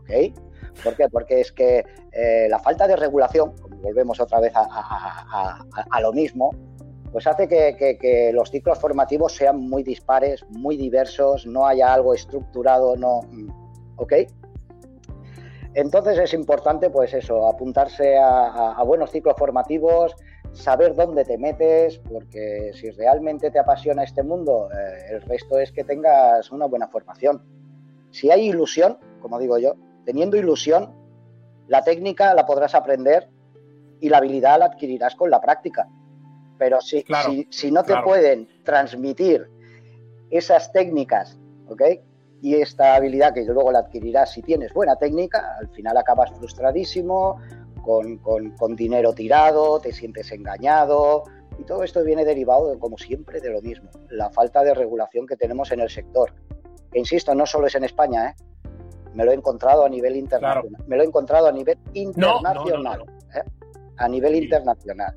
¿ok? 0.00 0.36
¿Por 0.82 0.96
qué? 0.96 1.08
Porque 1.08 1.40
es 1.40 1.52
que 1.52 1.84
eh, 2.12 2.46
la 2.48 2.58
falta 2.58 2.86
de 2.86 2.96
regulación, 2.96 3.54
volvemos 3.82 4.20
otra 4.20 4.40
vez 4.40 4.52
a, 4.54 6.00
lo 6.00 6.12
mismo, 6.12 6.50
pues 7.12 7.26
hace 7.26 7.48
que, 7.48 8.30
los 8.32 8.50
ciclos 8.50 8.78
formativos 8.78 9.34
sean 9.34 9.58
muy 9.58 9.82
dispares, 9.82 10.44
muy 10.50 10.76
diversos, 10.76 11.46
no 11.46 11.66
haya 11.66 11.92
algo 11.92 12.14
estructurado, 12.14 12.96
no. 12.96 13.20
¿Ok? 13.96 14.14
Entonces 15.74 16.18
es 16.18 16.34
importante, 16.34 16.90
pues 16.90 17.14
eso, 17.14 17.46
apuntarse 17.46 18.16
a, 18.18 18.82
buenos 18.84 19.10
ciclos 19.10 19.34
formativos, 19.38 20.16
saber 20.52 20.96
dónde 20.96 21.24
te 21.24 21.38
metes, 21.38 21.98
porque 21.98 22.72
si 22.74 22.90
realmente 22.90 23.50
te 23.50 23.58
apasiona 23.58 24.02
este 24.02 24.22
mundo, 24.22 24.68
eh, 24.72 25.12
el 25.12 25.22
resto 25.22 25.58
es 25.58 25.70
que 25.70 25.84
tengas 25.84 26.50
una 26.50 26.66
buena 26.66 26.88
formación. 26.88 27.42
Si 28.10 28.32
hay 28.32 28.48
ilusión, 28.48 28.98
como 29.20 29.38
digo 29.38 29.58
yo, 29.58 29.76
teniendo 30.10 30.36
ilusión, 30.36 30.92
la 31.68 31.84
técnica 31.84 32.34
la 32.34 32.44
podrás 32.44 32.74
aprender 32.74 33.28
y 34.00 34.08
la 34.08 34.16
habilidad 34.16 34.58
la 34.58 34.64
adquirirás 34.64 35.14
con 35.14 35.30
la 35.30 35.40
práctica. 35.40 35.88
Pero 36.58 36.80
si, 36.80 37.04
claro, 37.04 37.30
si, 37.30 37.46
si 37.48 37.70
no 37.70 37.84
te 37.84 37.92
claro. 37.92 38.06
pueden 38.06 38.48
transmitir 38.64 39.48
esas 40.28 40.72
técnicas, 40.72 41.38
¿ok? 41.68 41.82
Y 42.42 42.56
esta 42.56 42.96
habilidad 42.96 43.32
que 43.32 43.44
luego 43.44 43.70
la 43.70 43.78
adquirirás 43.78 44.32
si 44.32 44.42
tienes 44.42 44.72
buena 44.72 44.96
técnica, 44.96 45.56
al 45.60 45.68
final 45.68 45.96
acabas 45.96 46.32
frustradísimo, 46.32 47.40
con, 47.84 48.18
con, 48.18 48.50
con 48.56 48.74
dinero 48.74 49.12
tirado, 49.12 49.78
te 49.78 49.92
sientes 49.92 50.32
engañado, 50.32 51.22
y 51.56 51.62
todo 51.62 51.84
esto 51.84 52.02
viene 52.02 52.24
derivado, 52.24 52.72
de, 52.72 52.80
como 52.80 52.98
siempre, 52.98 53.40
de 53.40 53.50
lo 53.50 53.62
mismo, 53.62 53.90
la 54.08 54.28
falta 54.30 54.64
de 54.64 54.74
regulación 54.74 55.24
que 55.24 55.36
tenemos 55.36 55.70
en 55.70 55.78
el 55.78 55.88
sector. 55.88 56.34
Que 56.90 56.98
insisto, 56.98 57.32
no 57.32 57.46
solo 57.46 57.68
es 57.68 57.76
en 57.76 57.84
España, 57.84 58.30
¿eh? 58.30 58.49
Me 59.14 59.24
lo 59.24 59.32
he 59.32 59.34
encontrado 59.34 59.84
a 59.84 59.88
nivel 59.88 60.16
internacional. 60.16 60.68
Claro. 60.68 60.84
Me 60.88 60.96
lo 60.96 61.02
he 61.02 61.06
encontrado 61.06 61.46
a 61.48 61.52
nivel 61.52 61.78
internacional. 61.94 62.54
No, 62.54 62.64
no, 62.64 62.96
no, 62.96 63.04
¿eh? 63.34 63.44
A 63.96 64.08
nivel 64.08 64.36
internacional. 64.36 65.16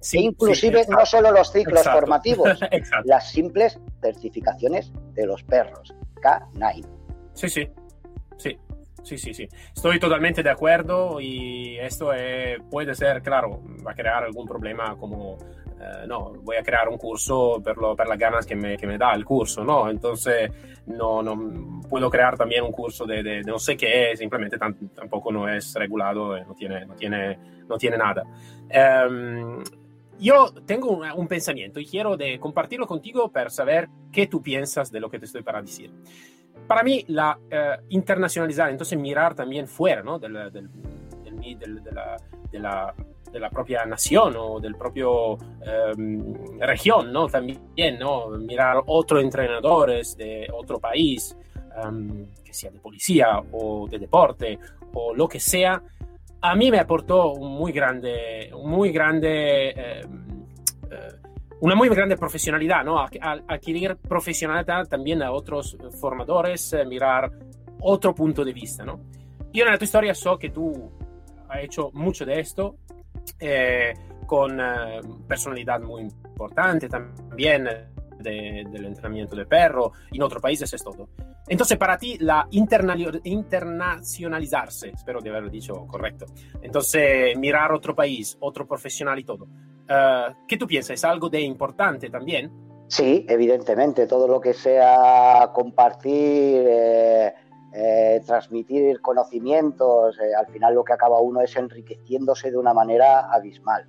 Sí, 0.00 0.18
e 0.18 0.20
inclusive 0.22 0.84
sí, 0.84 0.90
no 0.90 1.04
solo 1.04 1.30
los 1.32 1.50
ciclos 1.50 1.80
exacto. 1.80 2.00
formativos, 2.00 2.60
las 3.04 3.30
simples 3.30 3.80
certificaciones 4.00 4.92
de 5.14 5.26
los 5.26 5.42
perros. 5.42 5.94
K9. 6.22 6.86
Sí, 7.34 7.48
sí. 7.48 7.68
Sí. 8.36 8.58
Sí, 9.02 9.16
sí, 9.16 9.32
sí. 9.32 9.48
Estoy 9.74 9.98
totalmente 9.98 10.42
de 10.42 10.50
acuerdo 10.50 11.20
y 11.20 11.78
esto 11.78 12.12
eh, 12.14 12.58
puede 12.70 12.94
ser, 12.94 13.22
claro, 13.22 13.62
va 13.86 13.92
a 13.92 13.94
crear 13.94 14.24
algún 14.24 14.46
problema 14.46 14.96
como 14.98 15.38
eh, 15.80 16.06
no, 16.06 16.32
voy 16.42 16.56
a 16.56 16.62
crear 16.62 16.88
un 16.88 16.98
curso 16.98 17.60
per, 17.62 17.76
lo, 17.76 17.94
per 17.94 18.08
las 18.08 18.18
ganas 18.18 18.46
que 18.46 18.56
me, 18.56 18.76
que 18.76 18.86
me, 18.86 18.98
da 18.98 19.14
el 19.14 19.24
curso, 19.24 19.62
¿no? 19.62 19.88
Entonces, 19.88 20.50
no, 20.86 21.22
no 21.22 21.80
puedo 21.88 22.10
crear 22.10 22.36
también 22.36 22.64
un 22.64 22.72
curso 22.72 23.06
de, 23.06 23.22
de, 23.22 23.42
de 23.42 23.50
no 23.50 23.58
sé 23.58 23.76
qué, 23.76 24.16
simplemente 24.16 24.58
tan, 24.58 24.74
tampoco 24.88 25.30
no 25.30 25.48
es 25.48 25.74
regulado, 25.74 26.38
no 26.44 26.54
tiene, 26.54 26.84
no 26.84 26.94
tiene, 26.94 27.38
no 27.68 27.76
tiene 27.76 27.96
nada. 27.96 28.24
Um, 29.08 29.62
yo 30.18 30.52
tengo 30.66 30.90
un, 30.90 31.08
un, 31.12 31.28
pensamiento 31.28 31.78
y 31.78 31.86
quiero 31.86 32.16
de 32.16 32.40
compartirlo 32.40 32.86
contigo 32.86 33.30
para 33.30 33.50
saber 33.50 33.88
qué 34.10 34.26
tú 34.26 34.42
piensas 34.42 34.90
de 34.90 34.98
lo 34.98 35.08
que 35.08 35.20
te 35.20 35.26
estoy 35.26 35.42
para 35.42 35.62
decir. 35.62 35.92
Para 36.66 36.82
mí, 36.82 37.04
la 37.06 37.38
uh, 37.38 37.84
internacionalizar, 37.88 38.68
entonces 38.70 38.98
mirar 38.98 39.36
también 39.36 39.68
fuera, 39.68 40.02
¿no? 40.02 40.18
Del, 40.18 40.32
del, 40.52 40.68
del 41.22 41.82
de 41.84 41.92
la, 41.92 42.16
de 42.50 42.58
la 42.58 42.94
de 43.30 43.40
la 43.40 43.50
propia 43.50 43.84
nación 43.84 44.34
o 44.36 44.60
del 44.60 44.74
propio 44.76 45.34
eh, 45.34 45.92
región, 46.60 47.12
¿no? 47.12 47.26
También, 47.28 47.98
¿no? 47.98 48.28
Mirar 48.30 48.82
otros 48.86 49.22
entrenadores 49.22 50.16
de 50.16 50.48
otro 50.52 50.78
país, 50.78 51.36
um, 51.84 52.26
que 52.44 52.52
sea 52.52 52.70
de 52.70 52.80
policía 52.80 53.42
o 53.52 53.86
de 53.88 53.98
deporte 53.98 54.58
o 54.94 55.14
lo 55.14 55.28
que 55.28 55.40
sea, 55.40 55.82
a 56.40 56.54
mí 56.54 56.70
me 56.70 56.78
aportó 56.78 57.32
un 57.32 57.52
muy 57.52 57.72
grande, 57.72 58.50
un 58.54 58.70
muy 58.70 58.92
grande, 58.92 59.70
eh, 59.70 60.00
eh, 60.90 61.08
una 61.60 61.74
muy 61.74 61.88
grande 61.88 62.16
profesionalidad, 62.16 62.84
¿no? 62.84 63.00
Adquirir 63.00 63.96
profesionalidad 63.96 64.86
también 64.86 65.22
a 65.22 65.32
otros 65.32 65.76
formadores, 66.00 66.72
eh, 66.72 66.84
mirar 66.84 67.30
otro 67.80 68.14
punto 68.14 68.44
de 68.44 68.52
vista, 68.52 68.84
¿no? 68.84 69.00
Yo 69.52 69.64
en 69.64 69.72
la 69.72 69.78
tu 69.78 69.84
historia 69.84 70.14
so 70.14 70.38
que 70.38 70.50
tú 70.50 70.90
has 71.48 71.64
hecho 71.64 71.90
mucho 71.94 72.24
de 72.24 72.38
esto, 72.38 72.76
eh, 73.38 73.94
con 74.26 74.60
eh, 74.60 75.00
personalidad 75.26 75.80
muy 75.80 76.02
importante 76.02 76.86
también 76.88 77.68
de, 78.18 78.66
del 78.70 78.84
entrenamiento 78.84 79.34
de 79.36 79.46
perro, 79.46 79.92
en 80.12 80.22
otros 80.22 80.42
países 80.42 80.70
es 80.72 80.82
todo. 80.82 81.08
Entonces, 81.46 81.78
para 81.78 81.96
ti, 81.96 82.18
la 82.20 82.48
internacionalizarse, 82.50 84.90
espero 84.90 85.20
de 85.20 85.30
haberlo 85.30 85.48
dicho 85.48 85.86
correcto, 85.86 86.26
entonces 86.60 87.38
mirar 87.38 87.72
otro 87.72 87.94
país, 87.94 88.36
otro 88.40 88.66
profesional 88.66 89.18
y 89.18 89.24
todo, 89.24 89.44
uh, 89.44 90.34
¿qué 90.46 90.58
tú 90.58 90.66
piensas? 90.66 90.90
¿Es 90.90 91.04
algo 91.04 91.30
de 91.30 91.40
importante 91.40 92.10
también? 92.10 92.52
Sí, 92.88 93.24
evidentemente, 93.28 94.06
todo 94.06 94.28
lo 94.28 94.40
que 94.40 94.52
sea 94.52 95.50
compartir... 95.54 96.64
Eh 96.66 97.32
eh, 97.72 98.22
transmitir 98.24 99.00
conocimientos, 99.02 100.18
eh, 100.18 100.34
al 100.34 100.46
final 100.46 100.74
lo 100.74 100.84
que 100.84 100.94
acaba 100.94 101.20
uno 101.20 101.42
es 101.42 101.54
enriqueciéndose 101.54 102.50
de 102.50 102.56
una 102.56 102.72
manera 102.72 103.30
abismal. 103.30 103.86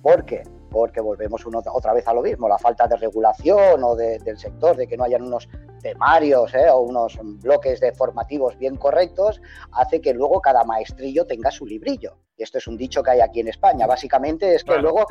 ¿Por 0.00 0.24
qué? 0.24 0.44
Porque 0.70 1.00
volvemos 1.00 1.44
uno, 1.44 1.60
otra 1.72 1.92
vez 1.92 2.06
a 2.06 2.14
lo 2.14 2.22
mismo, 2.22 2.48
la 2.48 2.56
falta 2.56 2.86
de 2.86 2.96
regulación 2.96 3.82
o 3.82 3.96
de, 3.96 4.20
del 4.20 4.38
sector, 4.38 4.76
de 4.76 4.86
que 4.86 4.96
no 4.96 5.02
hayan 5.02 5.22
unos 5.22 5.48
temarios 5.82 6.54
¿eh? 6.54 6.70
o 6.70 6.82
unos 6.82 7.18
bloques 7.42 7.80
deformativos 7.80 8.56
bien 8.56 8.76
correctos, 8.76 9.42
hace 9.72 10.00
que 10.00 10.14
luego 10.14 10.40
cada 10.40 10.62
maestrillo 10.62 11.26
tenga 11.26 11.50
su 11.50 11.66
librillo. 11.66 12.16
Y 12.36 12.44
esto 12.44 12.58
es 12.58 12.68
un 12.68 12.76
dicho 12.76 13.02
que 13.02 13.10
hay 13.10 13.20
aquí 13.20 13.40
en 13.40 13.48
España. 13.48 13.88
Básicamente 13.88 14.54
es 14.54 14.62
que 14.62 14.78
luego 14.78 15.04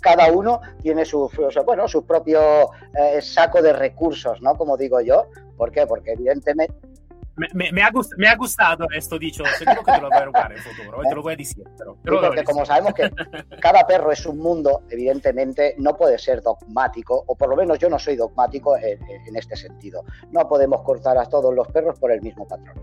cada 0.00 0.30
uno 0.30 0.60
tiene 0.82 1.06
su, 1.06 1.30
bueno, 1.64 1.88
su 1.88 2.04
propio 2.04 2.68
saco 3.20 3.62
de 3.62 3.72
recursos, 3.72 4.40
¿no? 4.42 4.54
Como 4.54 4.76
digo 4.76 5.00
yo. 5.00 5.26
¿Por 5.56 5.72
qué? 5.72 5.88
Porque 5.88 6.12
evidentemente 6.12 6.87
me, 7.54 7.72
me, 7.72 7.82
ha 7.82 7.90
gustado, 7.90 8.18
me, 8.18 8.28
ha 8.28 8.36
gustado, 8.36 8.86
esto 8.94 9.18
dicho, 9.18 9.44
seguro 9.58 9.84
que 9.84 9.92
te 9.92 10.00
lo 10.00 10.08
voy 10.08 10.18
a 10.18 10.24
robar 10.24 10.52
en 10.52 10.58
futuro, 10.58 11.02
te 11.08 11.14
lo 11.14 11.22
voy 11.22 11.32
a 11.32 11.36
decir. 11.36 11.64
Pero, 12.02 12.20
porque 12.20 12.44
como 12.44 12.64
sabemos 12.64 12.94
que 12.94 13.10
cada 13.60 13.86
perro 13.86 14.12
es 14.12 14.24
un 14.26 14.38
mundo, 14.38 14.82
evidentemente 14.90 15.74
no 15.78 15.96
puede 15.96 16.18
ser 16.18 16.42
dogmático, 16.42 17.24
o 17.26 17.34
por 17.36 17.48
lo 17.48 17.56
menos 17.56 17.78
yo 17.78 17.88
no 17.88 17.98
soy 17.98 18.16
dogmático 18.16 18.76
en, 18.76 18.98
en 19.26 19.36
este 19.36 19.56
sentido. 19.56 20.04
No 20.30 20.48
podemos 20.48 20.82
cortar 20.82 21.18
a 21.18 21.26
todos 21.26 21.54
los 21.54 21.68
perros 21.68 21.98
por 21.98 22.12
el 22.12 22.20
mismo 22.22 22.46
patrón. 22.46 22.74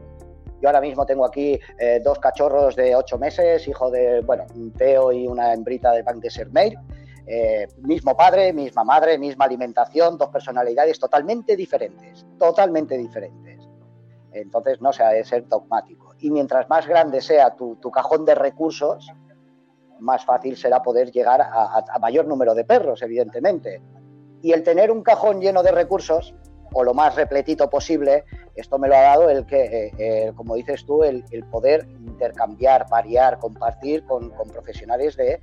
Yo 0.62 0.70
ahora 0.70 0.82
mismo 0.82 1.06
tengo 1.06 1.26
aquí 1.26 1.60
eh, 1.78 2.02
dos 2.04 2.20
cachorros 2.20 2.76
de 2.76 2.96
ocho 2.96 3.18
meses, 3.18 3.68
hijo 3.68 3.92
de, 3.92 4.22
bueno, 4.22 4.46
un 4.56 4.72
Teo 4.72 5.12
y 5.12 5.28
una 5.28 5.54
hembrita 5.54 5.92
de 5.92 6.02
Bank 6.02 6.18
de 6.18 6.30
Sermeir. 6.30 6.78
Eh, 7.28 7.68
mismo 7.80 8.16
padre, 8.16 8.54
misma 8.54 8.84
madre, 8.84 9.18
misma 9.18 9.46
alimentación, 9.46 10.18
dos 10.18 10.30
personalidades 10.30 11.00
totalmente 11.00 11.56
diferentes, 11.56 12.26
totalmente 12.38 12.98
diferentes. 12.98 13.55
Entonces 14.42 14.82
no 14.82 14.92
se 14.92 15.04
ha 15.04 15.10
de 15.10 15.24
ser 15.24 15.48
dogmático. 15.48 16.14
Y 16.20 16.30
mientras 16.30 16.70
más 16.70 16.88
grande 16.88 17.22
sea 17.22 17.56
tu, 17.56 17.80
cajón 17.92 18.26
de 18.26 18.36
recursos, 18.36 19.10
más 20.00 20.26
fácil 20.26 20.58
será 20.58 20.84
poder 20.84 21.12
llegar 21.12 21.42
a, 21.42 22.00
mayor 22.00 22.28
número 22.28 22.54
de 22.54 22.66
perros, 22.66 23.02
evidentemente. 23.02 23.82
Y 24.42 24.52
el 24.52 24.64
tener 24.64 24.92
un 24.92 25.04
cajón 25.04 25.40
lleno 25.40 25.64
de 25.64 25.72
recursos, 25.72 26.36
o 26.74 26.84
lo 26.84 26.94
más 26.94 27.16
repletito 27.16 27.70
posible, 27.70 28.26
esto 28.56 28.78
me 28.78 28.90
lo 28.90 28.96
ha 28.96 29.02
dado 29.02 29.30
el 29.30 29.46
que, 29.46 29.64
eh, 29.64 29.92
eh, 29.98 30.34
como 30.36 30.56
dices 30.56 30.86
tú, 30.86 31.04
el, 31.04 31.24
poder 31.50 31.88
intercambiar, 32.06 32.88
variar, 32.90 33.40
compartir 33.40 34.06
con 34.06 34.32
profesionales 34.52 35.16
de 35.16 35.40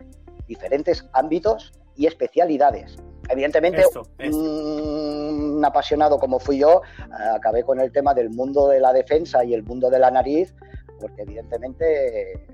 diferentes 0.46 1.08
ámbitos 1.12 1.72
y 1.96 2.06
especialidades. 2.06 2.98
Evidentemente, 3.28 3.84
un 4.30 5.62
apasionado 5.64 6.18
como 6.18 6.38
fui 6.38 6.58
yo, 6.58 6.82
acabé 7.34 7.62
con 7.62 7.80
el 7.80 7.92
tema 7.92 8.14
del 8.14 8.30
mundo 8.30 8.68
de 8.68 8.80
la 8.80 8.92
defensa 8.92 9.44
y 9.44 9.54
el 9.54 9.62
mundo 9.62 9.90
de 9.90 9.98
la 9.98 10.10
nariz, 10.10 10.54
porque 11.00 11.22
evidentemente 11.22 12.46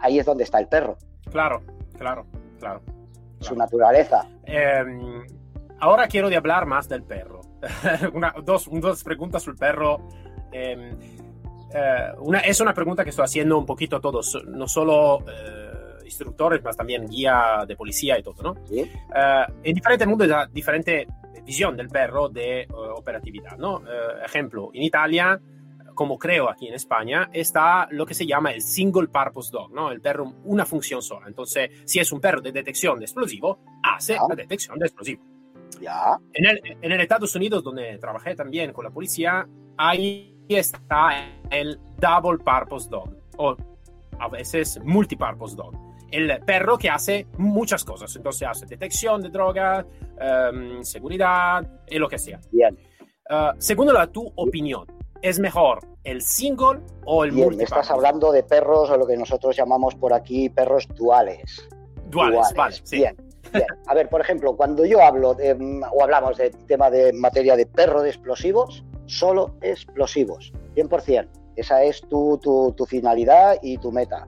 ahí 0.00 0.18
es 0.18 0.26
donde 0.26 0.44
está 0.44 0.58
el 0.58 0.68
perro. 0.68 0.96
Claro, 1.30 1.62
claro, 1.96 2.26
claro. 2.58 2.82
Su 3.40 3.54
naturaleza. 3.54 4.26
Em, 4.44 5.26
ahora 5.78 6.06
quiero 6.08 6.28
de 6.28 6.36
hablar 6.36 6.66
más 6.66 6.88
del 6.88 7.02
perro. 7.02 7.40
una, 8.14 8.34
dos, 8.42 8.68
dos 8.70 9.04
preguntas 9.04 9.42
sobre 9.42 9.54
el 9.54 9.58
perro. 9.58 9.98
Em, 10.52 10.98
eh, 11.72 12.12
una, 12.18 12.40
es 12.40 12.60
una 12.60 12.74
pregunta 12.74 13.04
que 13.04 13.10
estoy 13.10 13.24
haciendo 13.24 13.56
un 13.58 13.66
poquito 13.66 13.96
a 13.96 14.00
todos, 14.00 14.42
no 14.46 14.66
solo... 14.66 15.24
Eh, 16.10 16.20
instructores, 16.20 16.62
más 16.62 16.76
también 16.76 17.06
guía 17.08 17.64
de 17.66 17.76
policía 17.76 18.18
y 18.18 18.22
todo, 18.22 18.42
¿no? 18.42 18.66
Sí. 18.66 18.82
Uh, 18.82 19.52
en 19.62 19.74
diferente 19.74 20.06
mundo 20.06 20.24
hay 20.24 20.46
diferente 20.52 21.06
visión 21.44 21.76
del 21.76 21.88
perro 21.88 22.28
de 22.28 22.66
uh, 22.70 22.98
operatividad, 22.98 23.56
¿no? 23.56 23.76
Uh, 23.76 24.24
ejemplo, 24.24 24.70
en 24.74 24.82
Italia, 24.82 25.40
como 25.94 26.18
creo 26.18 26.50
aquí 26.50 26.68
en 26.68 26.74
España, 26.74 27.30
está 27.32 27.86
lo 27.90 28.04
que 28.04 28.14
se 28.14 28.26
llama 28.26 28.52
el 28.52 28.60
single 28.60 29.08
purpose 29.08 29.50
dog, 29.52 29.72
¿no? 29.72 29.90
El 29.90 30.00
perro 30.00 30.34
una 30.44 30.66
función 30.66 31.02
sola. 31.02 31.26
Entonces, 31.26 31.70
si 31.84 31.98
es 31.98 32.12
un 32.12 32.20
perro 32.20 32.40
de 32.40 32.52
detección 32.52 32.98
de 32.98 33.04
explosivo, 33.04 33.60
hace 33.82 34.16
la 34.28 34.34
detección 34.34 34.78
de 34.78 34.86
explosivo. 34.86 35.22
Ya. 35.80 36.18
En, 36.34 36.46
el, 36.46 36.60
en 36.82 36.92
el 36.92 37.00
Estados 37.00 37.34
Unidos, 37.34 37.62
donde 37.62 37.98
trabajé 37.98 38.34
también 38.34 38.72
con 38.72 38.84
la 38.84 38.90
policía, 38.90 39.46
ahí 39.76 40.34
está 40.48 41.10
el 41.50 41.78
double 41.98 42.38
purpose 42.44 42.88
dog, 42.90 43.10
o 43.36 43.56
a 44.18 44.28
veces 44.28 44.78
multipurpose 44.84 45.56
dog 45.56 45.89
el 46.10 46.40
perro 46.44 46.78
que 46.78 46.88
hace 46.88 47.26
muchas 47.38 47.84
cosas. 47.84 48.14
Entonces 48.16 48.48
hace 48.48 48.66
detección 48.66 49.22
de 49.22 49.30
drogas, 49.30 49.84
um, 50.52 50.82
seguridad 50.82 51.66
y 51.88 51.98
lo 51.98 52.08
que 52.08 52.18
sea. 52.18 52.40
Bien. 52.50 52.78
Uh, 53.28 53.54
según 53.58 53.92
la, 53.92 54.06
tu 54.08 54.32
opinión, 54.36 54.86
¿es 55.22 55.38
mejor 55.38 55.80
el 56.02 56.22
single 56.22 56.80
o 57.04 57.24
el 57.24 57.30
Bien, 57.30 57.60
Estás 57.60 57.90
hablando 57.90 58.32
de 58.32 58.42
perros 58.42 58.90
o 58.90 58.96
lo 58.96 59.06
que 59.06 59.16
nosotros 59.16 59.56
llamamos 59.56 59.94
por 59.94 60.12
aquí 60.12 60.48
perros 60.48 60.88
duales. 60.96 61.68
Duales, 62.08 62.52
vale. 62.56 62.76
Sí. 62.82 62.96
Bien. 62.96 63.16
Bien. 63.52 63.66
A 63.86 63.94
ver, 63.94 64.08
por 64.08 64.20
ejemplo, 64.20 64.56
cuando 64.56 64.84
yo 64.84 65.00
hablo 65.00 65.34
de, 65.34 65.52
o 65.92 66.02
hablamos 66.02 66.36
de 66.38 66.50
tema 66.50 66.90
de 66.90 67.12
materia 67.12 67.56
de 67.56 67.66
perro 67.66 68.02
de 68.02 68.10
explosivos, 68.10 68.84
solo 69.06 69.56
explosivos, 69.60 70.52
100%. 70.76 71.28
Esa 71.56 71.82
es 71.82 72.00
tu, 72.08 72.38
tu, 72.38 72.72
tu 72.76 72.86
finalidad 72.86 73.56
y 73.60 73.76
tu 73.78 73.90
meta. 73.92 74.26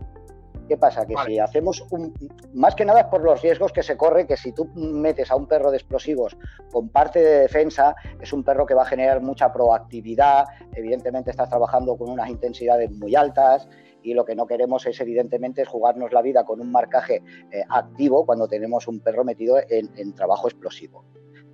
¿Qué 0.68 0.76
pasa? 0.76 1.04
Que 1.06 1.14
si 1.26 1.38
hacemos 1.38 1.84
un, 1.90 2.14
más 2.54 2.74
que 2.74 2.84
nada 2.84 3.10
por 3.10 3.22
los 3.22 3.42
riesgos 3.42 3.72
que 3.72 3.82
se 3.82 3.96
corre, 3.96 4.26
que 4.26 4.36
si 4.36 4.52
tú 4.52 4.66
metes 4.74 5.30
a 5.30 5.36
un 5.36 5.46
perro 5.46 5.70
de 5.70 5.76
explosivos 5.76 6.36
con 6.70 6.88
parte 6.88 7.18
de 7.18 7.40
defensa, 7.40 7.94
es 8.20 8.32
un 8.32 8.44
perro 8.44 8.64
que 8.64 8.74
va 8.74 8.82
a 8.82 8.86
generar 8.86 9.20
mucha 9.20 9.52
proactividad, 9.52 10.44
evidentemente 10.74 11.30
estás 11.30 11.48
trabajando 11.48 11.96
con 11.96 12.10
unas 12.10 12.28
intensidades 12.28 12.90
muy 12.92 13.14
altas 13.16 13.68
y 14.02 14.14
lo 14.14 14.24
que 14.24 14.34
no 14.34 14.46
queremos 14.46 14.86
es 14.86 15.00
evidentemente 15.00 15.62
es 15.62 15.68
jugarnos 15.68 16.12
la 16.12 16.22
vida 16.22 16.44
con 16.44 16.60
un 16.60 16.70
marcaje 16.70 17.22
eh, 17.50 17.62
activo 17.68 18.24
cuando 18.24 18.48
tenemos 18.48 18.88
un 18.88 19.00
perro 19.00 19.24
metido 19.24 19.58
en, 19.68 19.90
en 19.96 20.14
trabajo 20.14 20.48
explosivo. 20.48 21.04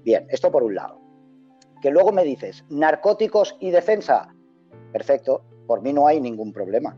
Bien, 0.02 0.26
esto 0.30 0.50
por 0.50 0.62
un 0.62 0.74
lado. 0.74 1.00
Que 1.80 1.90
luego 1.90 2.12
me 2.12 2.24
dices, 2.24 2.64
narcóticos 2.68 3.56
y 3.60 3.70
defensa. 3.70 4.34
Perfecto, 4.92 5.42
por 5.66 5.82
mí 5.82 5.92
no 5.92 6.06
hay 6.06 6.20
ningún 6.20 6.52
problema 6.52 6.96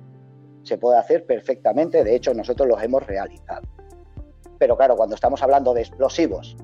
se 0.62 0.78
puede 0.78 0.98
hacer 0.98 1.26
perfectamente, 1.26 2.04
de 2.04 2.14
hecho 2.14 2.34
nosotros 2.34 2.68
los 2.68 2.82
hemos 2.82 3.06
realizado. 3.06 3.62
Pero 4.58 4.76
claro, 4.76 4.96
cuando 4.96 5.14
estamos 5.14 5.42
hablando 5.42 5.72
de 5.72 5.80
explosivos 5.80 6.56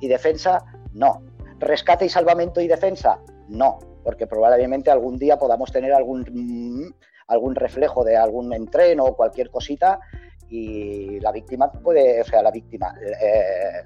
y 0.00 0.08
defensa, 0.08 0.64
no. 0.92 1.22
Rescate 1.58 2.04
y 2.04 2.08
salvamento 2.08 2.60
y 2.60 2.66
defensa, 2.66 3.20
no, 3.48 3.78
porque 4.02 4.26
probablemente 4.26 4.90
algún 4.90 5.18
día 5.18 5.38
podamos 5.38 5.70
tener 5.70 5.92
algún, 5.92 6.20
mm, 6.30 6.92
algún 7.28 7.54
reflejo 7.54 8.04
de 8.04 8.16
algún 8.16 8.52
entreno 8.52 9.04
o 9.04 9.16
cualquier 9.16 9.50
cosita 9.50 10.00
y 10.48 11.20
la 11.20 11.32
víctima 11.32 11.70
puede, 11.72 12.20
o 12.20 12.24
sea, 12.24 12.42
la 12.42 12.50
víctima, 12.50 12.94
eh, 13.00 13.84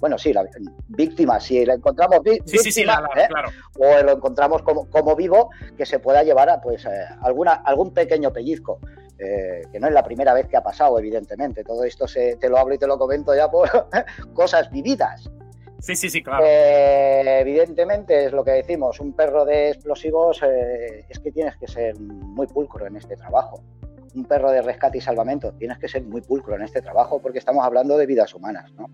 bueno, 0.00 0.18
sí, 0.18 0.32
la 0.32 0.44
víctima, 0.88 1.40
si 1.40 1.64
la 1.64 1.74
encontramos 1.74 2.20
víctima, 2.22 3.08
¿eh? 3.16 3.28
o 3.78 4.02
lo 4.02 4.12
encontramos 4.12 4.62
como, 4.62 4.88
como, 4.90 5.16
vivo, 5.16 5.50
que 5.76 5.86
se 5.86 5.98
pueda 5.98 6.22
llevar 6.22 6.50
a 6.50 6.60
pues 6.60 6.84
eh, 6.84 7.06
alguna, 7.22 7.52
algún 7.52 7.92
pequeño 7.92 8.32
pellizco. 8.32 8.80
Eh, 9.16 9.62
que 9.70 9.78
no 9.78 9.86
es 9.86 9.94
la 9.94 10.02
primera 10.02 10.34
vez 10.34 10.48
que 10.48 10.56
ha 10.56 10.62
pasado, 10.62 10.98
evidentemente. 10.98 11.62
Todo 11.62 11.84
esto 11.84 12.08
se, 12.08 12.36
te 12.36 12.48
lo 12.48 12.58
hablo 12.58 12.74
y 12.74 12.78
te 12.78 12.86
lo 12.86 12.98
comento 12.98 13.34
ya 13.34 13.48
por 13.48 13.68
cosas 14.34 14.70
vividas. 14.70 15.30
Sí, 15.78 15.94
sí, 15.94 16.10
sí, 16.10 16.22
claro. 16.22 16.44
evidentemente 16.46 18.24
es 18.24 18.32
lo 18.32 18.42
que 18.42 18.52
decimos, 18.52 19.00
un 19.00 19.12
perro 19.12 19.44
de 19.44 19.70
explosivos 19.70 20.42
es 20.42 21.18
que 21.18 21.30
tienes 21.30 21.56
que 21.56 21.68
ser 21.68 21.98
muy 22.00 22.46
pulcro 22.46 22.86
en 22.86 22.96
este 22.96 23.16
trabajo. 23.16 23.62
Un 24.14 24.24
perro 24.24 24.50
de 24.50 24.62
rescate 24.62 24.98
y 24.98 25.00
salvamento, 25.00 25.52
tienes 25.52 25.78
que 25.78 25.88
ser 25.88 26.02
muy 26.02 26.22
pulcro 26.22 26.56
en 26.56 26.62
este 26.62 26.80
trabajo 26.82 27.20
porque 27.20 27.38
estamos 27.38 27.64
hablando 27.64 27.96
de 27.96 28.06
vidas 28.06 28.34
humanas, 28.34 28.72
¿no? 28.72 28.88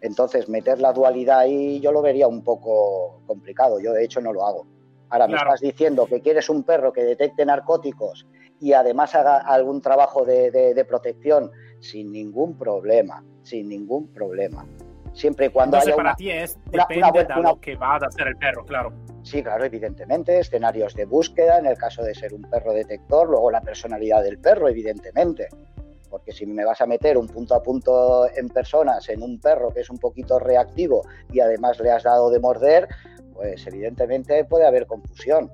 Entonces, 0.00 0.48
meter 0.48 0.80
la 0.80 0.92
dualidad 0.92 1.40
ahí 1.40 1.80
yo 1.80 1.92
lo 1.92 2.02
vería 2.02 2.28
un 2.28 2.44
poco 2.44 3.20
complicado. 3.26 3.80
Yo, 3.80 3.92
de 3.92 4.04
hecho, 4.04 4.20
no 4.20 4.32
lo 4.32 4.46
hago. 4.46 4.66
Ahora 5.10 5.26
me 5.26 5.36
estás 5.36 5.60
diciendo 5.60 6.06
que 6.06 6.20
quieres 6.20 6.50
un 6.50 6.62
perro 6.62 6.92
que 6.92 7.02
detecte 7.02 7.44
narcóticos 7.44 8.26
y 8.60 8.74
además 8.74 9.14
haga 9.14 9.38
algún 9.38 9.80
trabajo 9.80 10.24
de, 10.24 10.84
protección 10.86 11.50
sin 11.80 12.12
ningún 12.12 12.58
problema, 12.58 13.24
sin 13.42 13.68
ningún 13.68 14.12
problema. 14.12 14.66
Siempre 15.14 15.46
y 15.46 15.48
cuando 15.48 15.78
Entonces, 15.78 15.96
para 15.96 16.14
ti 16.14 16.30
es, 16.30 16.58
depende 16.66 17.24
de 17.24 17.42
lo 17.42 17.58
que 17.58 17.74
va 17.76 17.94
a 17.94 18.06
hacer 18.06 18.28
el 18.28 18.36
perro, 18.36 18.64
claro. 18.64 18.92
Sí, 19.22 19.42
claro, 19.42 19.64
evidentemente. 19.64 20.38
Escenarios 20.38 20.94
de 20.94 21.06
búsqueda, 21.06 21.58
en 21.58 21.66
el 21.66 21.76
caso 21.76 22.02
de 22.02 22.14
ser 22.14 22.34
un 22.34 22.42
perro 22.42 22.72
detector, 22.72 23.28
luego 23.28 23.50
la 23.50 23.60
personalidad 23.60 24.22
del 24.22 24.38
perro, 24.38 24.68
evidentemente 24.68 25.48
porque 26.08 26.32
si 26.32 26.46
me 26.46 26.64
vas 26.64 26.80
a 26.80 26.86
meter 26.86 27.16
un 27.16 27.26
punto 27.26 27.54
a 27.54 27.62
punto 27.62 28.28
en 28.34 28.48
personas 28.48 29.08
en 29.08 29.22
un 29.22 29.40
perro 29.40 29.70
que 29.70 29.80
es 29.80 29.90
un 29.90 29.98
poquito 29.98 30.38
reactivo 30.38 31.02
y 31.32 31.40
además 31.40 31.78
le 31.80 31.90
has 31.90 32.02
dado 32.02 32.30
de 32.30 32.40
morder, 32.40 32.88
pues 33.34 33.66
evidentemente 33.66 34.44
puede 34.44 34.66
haber 34.66 34.86
confusión. 34.86 35.50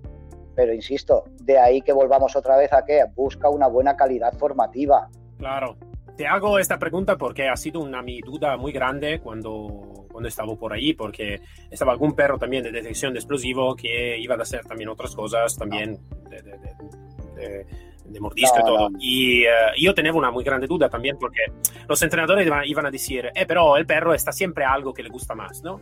Pero 0.55 0.73
insisto, 0.73 1.25
de 1.41 1.59
ahí 1.59 1.83
que 1.83 1.93
volvamos 1.93 2.37
otra 2.37 2.57
vez 2.57 2.73
a 2.73 2.85
que 2.85 3.05
busca 3.15 3.49
una 3.49 3.67
buena 3.67 3.97
calidad 3.97 4.33
formativa. 4.35 5.09
Claro. 5.39 5.77
Te 6.17 6.29
hago 6.29 6.61
esta 6.61 6.79
pregunta 6.79 7.17
porque 7.17 7.49
ha 7.49 7.57
sido 7.57 7.81
una 7.81 8.01
mi 8.01 8.21
duda 8.21 8.57
muy 8.57 8.71
grande 8.71 9.19
cuando, 9.19 10.07
cuando 10.13 10.29
estaba 10.29 10.55
por 10.55 10.73
ahí, 10.73 10.95
porque 10.95 11.41
estaba 11.73 11.91
algún 11.91 12.15
perro 12.15 12.39
también 12.39 12.63
de 12.63 12.71
detección 12.71 13.13
de 13.13 13.19
explosivo 13.19 13.75
que 13.75 14.17
iba 14.21 14.37
a 14.37 14.43
hacer 14.43 14.65
también 14.65 14.91
otras 14.91 15.13
cosas, 15.17 15.57
también 15.57 15.99
de 16.31 16.41
de 17.35 17.67
mordisco 18.21 18.59
y 18.59 18.63
todo. 18.63 18.89
Y 18.99 19.45
uh, 19.45 19.51
yo 19.79 19.95
tenía 19.95 20.13
una 20.13 20.31
muy 20.31 20.45
grande 20.45 20.67
duda 20.67 20.89
también 20.89 21.17
porque 21.19 21.41
los 21.89 22.01
entrenadores 22.03 22.49
iban 22.67 22.87
a 22.87 22.91
decir, 22.91 23.31
eh, 23.35 23.47
pero 23.47 23.77
el 23.77 23.87
perro 23.87 24.15
está 24.15 24.33
siempre 24.33 24.65
algo 24.65 24.93
que 24.93 25.03
le 25.03 25.09
gusta 25.09 25.35
más, 25.35 25.63
¿no? 25.63 25.81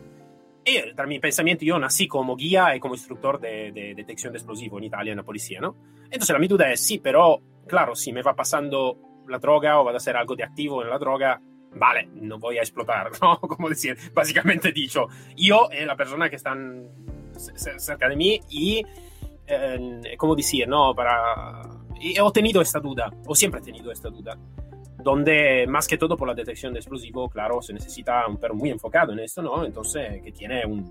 y 0.64 0.94
tra 0.94 1.06
mi 1.06 1.18
pensamiento 1.18 1.64
yo 1.64 1.78
nací 1.78 2.06
como 2.06 2.36
guía 2.36 2.76
y 2.76 2.80
como 2.80 2.94
instructor 2.94 3.40
de, 3.40 3.72
de, 3.72 3.94
detección 3.94 4.32
de 4.32 4.38
explosivo 4.38 4.78
en 4.78 4.84
Italia, 4.84 5.10
en 5.10 5.16
la 5.16 5.24
policía, 5.24 5.60
¿no? 5.60 5.76
Entonces 6.04 6.30
la 6.30 6.38
mi 6.38 6.46
duda 6.46 6.70
es, 6.70 6.80
sí, 6.80 7.00
pero 7.02 7.40
claro, 7.66 7.94
si 7.96 8.12
me 8.12 8.22
va 8.22 8.34
pasando 8.34 9.24
la 9.28 9.38
droga 9.38 9.80
o 9.80 9.84
va 9.84 9.92
a 9.92 9.96
hacer 9.96 10.16
algo 10.16 10.36
de 10.36 10.44
activo 10.44 10.82
en 10.82 10.90
la 10.90 10.98
droga, 10.98 11.40
vale, 11.74 12.08
no 12.14 12.38
voy 12.38 12.58
a 12.58 12.60
explotar, 12.60 13.10
¿no? 13.20 13.38
Como 13.40 13.68
decir, 13.68 13.96
básicamente 14.14 14.72
dicho, 14.72 15.08
yo 15.36 15.68
y 15.72 15.84
la 15.84 15.96
persona 15.96 16.30
que 16.30 16.36
están 16.36 16.88
cerca 17.36 18.08
de 18.08 18.16
mí 18.16 18.40
y, 18.50 18.84
eh, 19.46 20.14
como 20.16 20.36
decir, 20.36 20.68
¿no? 20.68 20.94
Para... 20.94 21.81
Y 22.02 22.18
he 22.18 22.32
tenido 22.32 22.60
esta 22.60 22.80
duda, 22.80 23.10
o 23.26 23.34
siempre 23.34 23.60
he 23.60 23.62
tenido 23.62 23.92
esta 23.92 24.10
duda, 24.10 24.36
donde 24.98 25.66
más 25.68 25.86
que 25.86 25.96
todo 25.96 26.16
por 26.16 26.26
la 26.26 26.34
detección 26.34 26.72
de 26.72 26.80
explosivo, 26.80 27.28
claro, 27.28 27.62
se 27.62 27.72
necesita 27.72 28.26
un 28.26 28.38
perro 28.38 28.54
muy 28.54 28.70
enfocado 28.70 29.12
en 29.12 29.20
esto, 29.20 29.40
¿no? 29.40 29.64
Entonces, 29.64 30.20
que 30.20 30.32
tiene 30.32 30.66
un, 30.66 30.90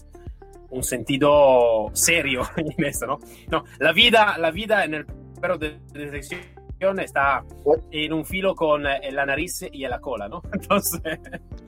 un 0.69 0.83
sentido 0.83 1.89
serio 1.91 2.43
en 2.55 2.85
esto, 2.85 3.07
¿no? 3.07 3.19
No, 3.49 3.65
la 3.79 3.91
vida, 3.91 4.37
la 4.37 4.51
vida 4.51 4.85
en 4.85 4.93
el 4.93 5.05
perro 5.39 5.57
de 5.57 5.79
detección 5.93 6.41
está 6.99 7.43
en 7.91 8.13
un 8.13 8.25
filo 8.25 8.55
con 8.55 8.87
eh, 8.87 9.11
la 9.11 9.25
nariz 9.25 9.65
y 9.71 9.85
la 9.87 9.99
cola, 9.99 10.27
¿no? 10.27 10.41
Entonces... 10.53 11.19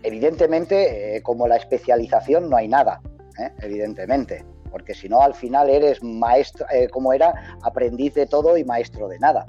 Evidentemente, 0.01 1.17
eh, 1.17 1.21
como 1.21 1.47
la 1.47 1.55
especialización 1.55 2.49
no 2.49 2.57
hay 2.57 2.67
nada, 2.67 2.99
¿eh? 3.39 3.51
evidentemente, 3.61 4.43
porque 4.73 4.95
si 4.95 5.07
no, 5.07 5.21
al 5.21 5.35
final 5.35 5.69
eres 5.69 6.03
maestro, 6.03 6.65
como 6.91 7.13
era, 7.13 7.57
aprendiz 7.61 8.15
de 8.15 8.25
todo 8.25 8.57
y 8.57 8.65
maestro 8.65 9.07
de 9.07 9.19
nada. 9.19 9.45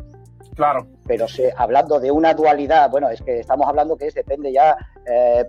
Claro. 0.55 0.87
Pero 1.09 1.27
se, 1.27 1.53
hablando 1.57 1.99
de 1.99 2.13
una 2.13 2.35
dualidad, 2.35 2.91
bueno, 2.91 3.09
es 3.09 3.21
que 3.23 3.41
estamos 3.41 3.67
hablando 3.67 3.97
que 3.97 4.07
es, 4.07 4.15
depende 4.15 4.53
ya 4.53 4.77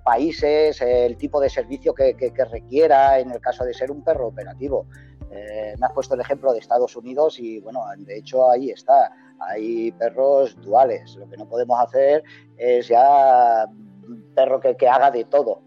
países, 0.03 0.81
el 0.81 1.17
tipo 1.17 1.39
de 1.39 1.49
servicio 1.49 1.93
que, 1.93 2.15
que, 2.15 2.45
requiera 2.45 3.19
en 3.19 3.31
el 3.31 3.39
caso 3.39 3.65
de 3.65 3.73
ser 3.73 3.91
un 3.91 4.03
perro 4.03 4.27
operativo. 4.27 4.87
me 5.29 5.85
has 5.85 5.93
puesto 5.93 6.15
el 6.15 6.21
ejemplo 6.21 6.53
de 6.53 6.59
Estados 6.59 6.95
Unidos 6.95 7.37
y 7.37 7.59
bueno, 7.59 7.83
de 7.97 8.17
hecho 8.17 8.49
ahí 8.49 8.71
está 8.71 9.11
hay 9.39 9.91
perros 9.93 10.59
duales. 10.61 11.15
Lo 11.15 11.29
que 11.29 11.37
no 11.37 11.47
podemos 11.47 11.79
hacer 11.79 12.23
es 12.57 12.87
ya 12.87 13.65
un 14.07 14.33
perro 14.33 14.59
que, 14.59 14.75
que 14.75 14.87
haga 14.87 15.11
de 15.11 15.25
todo. 15.25 15.61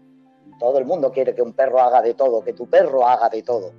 Todo 0.59 0.77
el 0.77 0.85
mundo 0.85 1.11
quiere 1.11 1.33
que 1.33 1.41
un 1.41 1.53
perro 1.53 1.79
haga 1.79 2.01
de 2.01 2.13
todo, 2.13 2.43
que 2.43 2.53
tu 2.53 2.67
perro 2.69 3.07
haga 3.07 3.29
de 3.29 3.43
todo. 3.43 3.71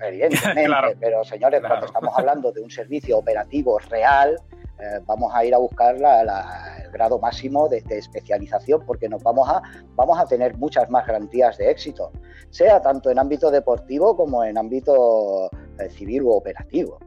Evidentemente, 0.00 0.96
pero 1.00 1.24
señores, 1.24 1.62
cuando 1.66 1.86
estamos 1.86 2.12
hablando 2.16 2.52
de 2.52 2.60
un 2.60 2.70
servicio 2.70 3.18
operativo 3.18 3.78
real, 3.78 4.36
eh, 4.78 5.00
vamos 5.06 5.32
a 5.34 5.44
ir 5.44 5.54
a 5.54 5.58
buscar 5.58 5.96
el 5.96 6.90
grado 6.90 7.18
máximo 7.18 7.68
de, 7.68 7.82
especialización 7.88 8.84
porque 8.84 9.08
nos 9.08 9.22
vamos 9.22 9.48
a, 9.48 9.62
vamos 9.94 10.18
a 10.18 10.26
tener 10.26 10.56
muchas 10.56 10.90
más 10.90 11.06
garantías 11.06 11.56
de 11.56 11.70
éxito, 11.70 12.12
sea 12.50 12.80
tanto 12.80 13.10
en 13.10 13.18
ámbito 13.18 13.50
deportivo 13.50 14.16
como 14.16 14.44
en 14.44 14.58
ámbito 14.58 15.50
eh, 15.78 15.88
civil 15.90 16.22
u 16.22 16.32
operativo. 16.32 16.98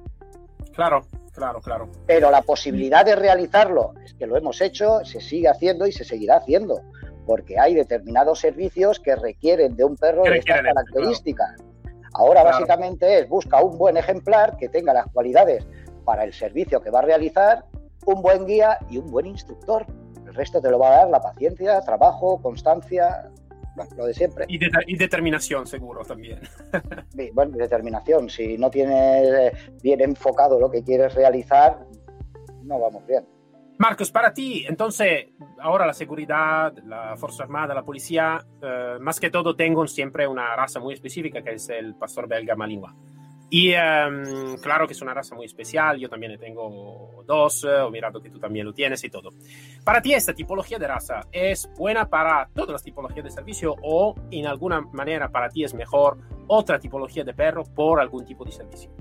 Claro, 0.73 1.03
Claro, 1.39 1.61
claro. 1.61 1.89
Pero 2.05 2.31
la 2.31 2.41
posibilidad 2.41 3.05
de 3.05 3.15
realizarlo 3.15 3.93
es 4.03 4.13
que 4.13 4.27
lo 4.27 4.35
hemos 4.35 4.59
hecho, 4.59 5.05
se 5.05 5.21
sigue 5.21 5.47
haciendo 5.47 5.87
y 5.87 5.93
se 5.93 6.03
seguirá 6.03 6.35
haciendo, 6.35 6.81
porque 7.25 7.57
hay 7.57 7.75
determinados 7.75 8.39
servicios 8.39 8.99
que 8.99 9.15
requieren 9.15 9.75
de 9.77 9.85
un 9.85 9.95
perro 9.95 10.23
de 10.23 10.39
estas 10.39 10.61
características. 10.61 11.51
Ahora 12.13 12.43
básicamente 12.43 13.19
es 13.19 13.29
busca 13.29 13.61
un 13.63 13.77
buen 13.77 13.97
ejemplar 13.97 14.57
que 14.57 14.69
tenga 14.69 14.93
las 14.93 15.07
cualidades 15.07 15.65
para 16.05 16.23
el 16.23 16.33
servicio 16.33 16.81
que 16.81 16.89
va 16.89 16.99
a 16.99 17.03
realizar, 17.03 17.65
un 18.05 18.21
buen 18.21 18.45
guía 18.45 18.79
y 18.89 18.97
un 18.97 19.11
buen 19.11 19.25
instructor. 19.25 19.85
El 20.25 20.33
resto 20.33 20.61
te 20.61 20.69
lo 20.69 20.79
va 20.79 20.87
a 20.87 20.97
dar 20.97 21.09
la 21.09 21.21
paciencia, 21.21 21.81
trabajo, 21.81 22.41
constancia, 22.41 23.29
lo 23.95 24.05
de 24.05 24.13
siempre. 24.13 24.45
Y, 24.47 24.57
determinación, 24.97 25.65
seguro, 25.65 26.03
también. 26.03 26.39
bueno, 27.33 27.57
determinación. 27.57 28.29
Si 28.29 28.57
no 28.57 28.69
tienes 28.69 29.27
eh, 29.27 29.51
bien 29.81 30.01
enfocado 30.01 30.59
lo 30.59 30.69
que 30.69 30.83
quieres 30.83 31.13
realizar, 31.13 31.85
no 32.63 32.79
vamos 32.79 33.05
bien. 33.05 33.25
Marcos, 33.79 34.11
para 34.11 34.33
ti, 34.33 34.65
entonces, 34.67 35.27
ahora 35.61 35.87
la 35.87 35.93
seguridad, 35.93 36.73
la 36.85 37.15
Fuerza 37.15 37.43
Armada, 37.43 37.73
la 37.73 37.83
policía, 37.83 38.45
eh, 38.61 38.97
más 38.99 39.21
que 39.21 39.29
todo 39.29 39.55
tengo 39.55 39.87
siempre 39.87 40.27
una 40.27 40.53
raza 40.53 40.81
muy 40.81 40.93
específica 40.93 41.41
que 41.41 41.51
es 41.53 41.69
el 41.69 41.95
pastor 41.95 42.27
belga 42.27 42.57
Malinois. 42.57 42.93
Y 43.49 43.71
em, 43.71 44.57
claro 44.61 44.85
que 44.85 44.91
es 44.91 45.01
una 45.01 45.13
raza 45.13 45.33
muy 45.33 45.45
especial, 45.45 45.97
yo 45.97 46.09
también 46.09 46.37
tengo 46.37 47.23
dos, 47.25 47.63
eh, 47.63 47.69
he 47.87 47.89
mirado 47.89 48.21
que 48.21 48.29
tú 48.29 48.37
también 48.37 48.65
lo 48.65 48.73
tienes 48.73 49.01
y 49.05 49.09
todo. 49.09 49.29
Para 49.85 50.01
ti 50.01 50.13
esta 50.13 50.33
tipología 50.33 50.77
de 50.77 50.85
raza 50.85 51.21
es 51.31 51.69
buena 51.77 52.09
para 52.09 52.49
todas 52.53 52.71
las 52.71 52.83
tipologías 52.83 53.23
de 53.23 53.31
servicio 53.31 53.77
o 53.81 54.13
en 54.29 54.45
alguna 54.45 54.81
manera 54.91 55.29
para 55.29 55.47
ti 55.47 55.63
es 55.63 55.73
mejor 55.73 56.17
otra 56.47 56.79
tipología 56.79 57.23
de 57.23 57.33
perro 57.33 57.63
por 57.63 58.01
algún 58.01 58.25
tipo 58.25 58.43
de 58.43 58.51
servicio? 58.51 58.91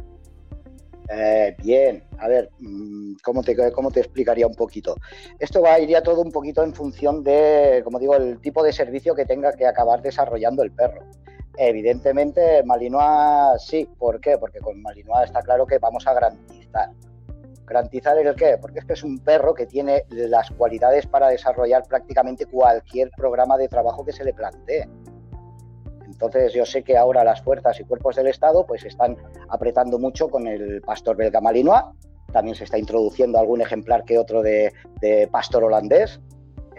Eh, 1.11 1.57
bien, 1.63 2.05
a 2.19 2.29
ver, 2.29 2.51
mm, 2.59 3.15
¿cómo 3.25 3.43
te, 3.43 3.73
¿cómo 3.73 3.91
te 3.91 4.01
explicaría 4.01 4.47
un 4.47 4.55
poquito? 4.55 4.95
Esto 5.39 5.63
va, 5.63 5.79
iría 5.79 6.03
todo 6.03 6.21
un 6.21 6.31
poquito 6.31 6.63
en 6.63 6.75
función 6.75 7.23
de, 7.25 7.81
como 7.83 7.99
digo, 7.99 8.15
el 8.15 8.41
tipo 8.41 8.63
de 8.63 8.73
servicio 8.73 9.15
que 9.15 9.25
tenga 9.25 9.53
que 9.53 9.67
acabar 9.67 10.03
desarrollando 10.03 10.63
el 10.63 10.71
perro. 10.73 11.03
Evidentemente, 11.57 12.63
Malinois 12.63 13.63
sí. 13.63 13.89
¿Por 13.99 14.21
qué? 14.21 14.39
Porque 14.39 14.61
con 14.61 14.81
Malinois 14.81 15.25
está 15.27 15.43
claro 15.43 15.67
que 15.67 15.79
vamos 15.79 16.07
a 16.07 16.13
garantizar. 16.13 16.91
¿Garantizar 17.67 18.17
el 18.19 18.35
qué? 18.37 18.59
Porque 18.61 18.79
es 18.79 18.85
que 18.85 18.93
es 18.93 19.03
un 19.03 19.19
perro 19.19 19.55
que 19.55 19.67
tiene 19.67 20.05
las 20.11 20.51
cualidades 20.51 21.07
para 21.07 21.29
desarrollar 21.29 21.83
prácticamente 21.89 22.47
cualquier 22.47 23.11
programa 23.17 23.59
de 23.59 23.69
trabajo 23.69 24.05
que 24.05 24.13
se 24.13 24.25
le 24.25 24.33
plantee. 24.33 24.89
Entonces 26.19 26.53
yo 26.53 26.67
sé 26.67 26.83
que 26.83 26.97
ahora 26.97 27.23
las 27.23 27.43
fuerzas 27.43 27.79
y 27.81 27.85
cuerpos 27.85 28.17
del 28.17 28.27
Estado 28.27 28.67
pues 28.67 28.85
están 28.85 29.17
apretando 29.49 29.99
mucho 29.99 30.29
con 30.29 30.47
el 30.47 30.83
pastor 30.83 31.17
belga 31.17 31.41
Malinois. 31.41 31.85
También 32.33 32.57
se 32.57 32.65
está 32.65 32.77
introduciendo 32.77 33.39
algún 33.39 33.61
ejemplar 33.61 34.05
que 34.05 34.19
otro 34.19 34.43
de 34.43 34.73
pastor 35.31 35.65
holandés 35.65 36.21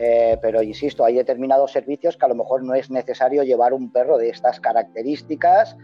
eh, 0.02 0.38
pero 0.42 0.64
insisto, 0.64 1.04
hay 1.04 1.16
determinados 1.16 1.74
servicios 1.74 2.16
que 2.16 2.26
a 2.26 2.30
lo 2.30 2.36
mejor 2.36 2.64
no 2.64 2.74
es 2.74 2.90
necesario 2.90 3.44
llevar 3.44 3.74
un 3.74 3.92
perro 3.92 4.18
de 4.18 4.30
estas 4.30 4.62
características 4.62 5.76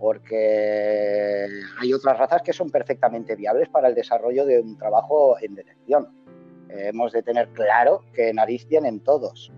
porque 0.00 1.46
hay 1.80 1.92
otras 1.92 2.18
razas 2.18 2.42
que 2.42 2.52
son 2.52 2.70
perfectamente 2.70 3.36
viables 3.36 3.68
para 3.68 3.86
el 3.86 3.94
desarrollo 3.94 4.44
de 4.46 4.60
un 4.60 4.76
trabajo 4.76 5.36
en 5.40 5.54
detección. 5.54 6.08
Eh, 6.70 6.88
hemos 6.88 7.12
de 7.12 7.22
tener 7.22 7.50
claro 7.50 8.02
que 8.12 8.34
nariz 8.34 8.66
tienen 8.66 8.98
todos. 8.98 9.52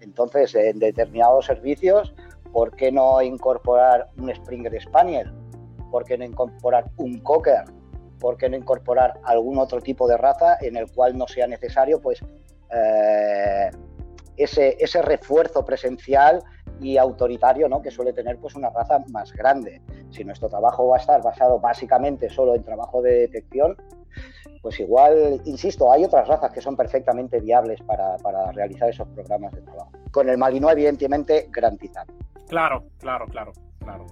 Entonces, 0.00 0.54
en 0.54 0.78
determinados 0.78 1.44
servicios, 1.44 2.14
¿por 2.56 2.74
qué 2.74 2.90
no 2.90 3.20
incorporar 3.20 4.08
un 4.16 4.34
Springer 4.34 4.80
Spaniel? 4.80 5.30
¿Por 5.90 6.06
qué 6.06 6.16
no 6.16 6.24
incorporar 6.24 6.86
un 6.96 7.18
Cocker? 7.18 7.64
¿Por 8.18 8.38
qué 8.38 8.48
no 8.48 8.56
incorporar 8.56 9.20
algún 9.24 9.58
otro 9.58 9.82
tipo 9.82 10.08
de 10.08 10.16
raza 10.16 10.56
en 10.62 10.78
el 10.78 10.90
cual 10.90 11.18
no 11.18 11.28
sea 11.28 11.46
necesario 11.46 12.00
pues 12.00 12.24
eh, 12.70 13.70
ese, 14.38 14.74
ese, 14.80 15.02
refuerzo 15.02 15.66
presencial 15.66 16.42
y 16.80 16.96
autoritario 16.96 17.68
¿no? 17.68 17.82
que 17.82 17.90
suele 17.90 18.14
tener 18.14 18.38
pues, 18.38 18.54
una 18.54 18.70
raza 18.70 19.04
más 19.10 19.34
grande. 19.34 19.82
Si 20.08 20.24
nuestro 20.24 20.48
trabajo 20.48 20.88
va 20.88 20.96
a 20.96 21.00
estar 21.00 21.22
basado 21.22 21.60
básicamente 21.60 22.30
solo 22.30 22.54
en 22.54 22.64
trabajo 22.64 23.02
de 23.02 23.18
detección, 23.18 23.76
pues 24.66 24.80
igual, 24.80 25.40
insisto, 25.44 25.92
hay 25.92 26.02
otras 26.02 26.26
razas 26.26 26.50
que 26.50 26.60
son 26.60 26.74
perfectamente 26.74 27.38
viables 27.38 27.80
para, 27.82 28.16
para 28.16 28.50
realizar 28.50 28.90
esos 28.90 29.06
programas 29.06 29.52
de 29.52 29.60
trabajo. 29.60 29.92
Con 30.10 30.28
el 30.28 30.36
Malinois, 30.38 30.72
evidentemente, 30.72 31.46
garantizado. 31.52 32.12
Claro, 32.48 32.82
claro, 32.98 33.26
claro, 33.26 33.52
claro. 33.78 34.06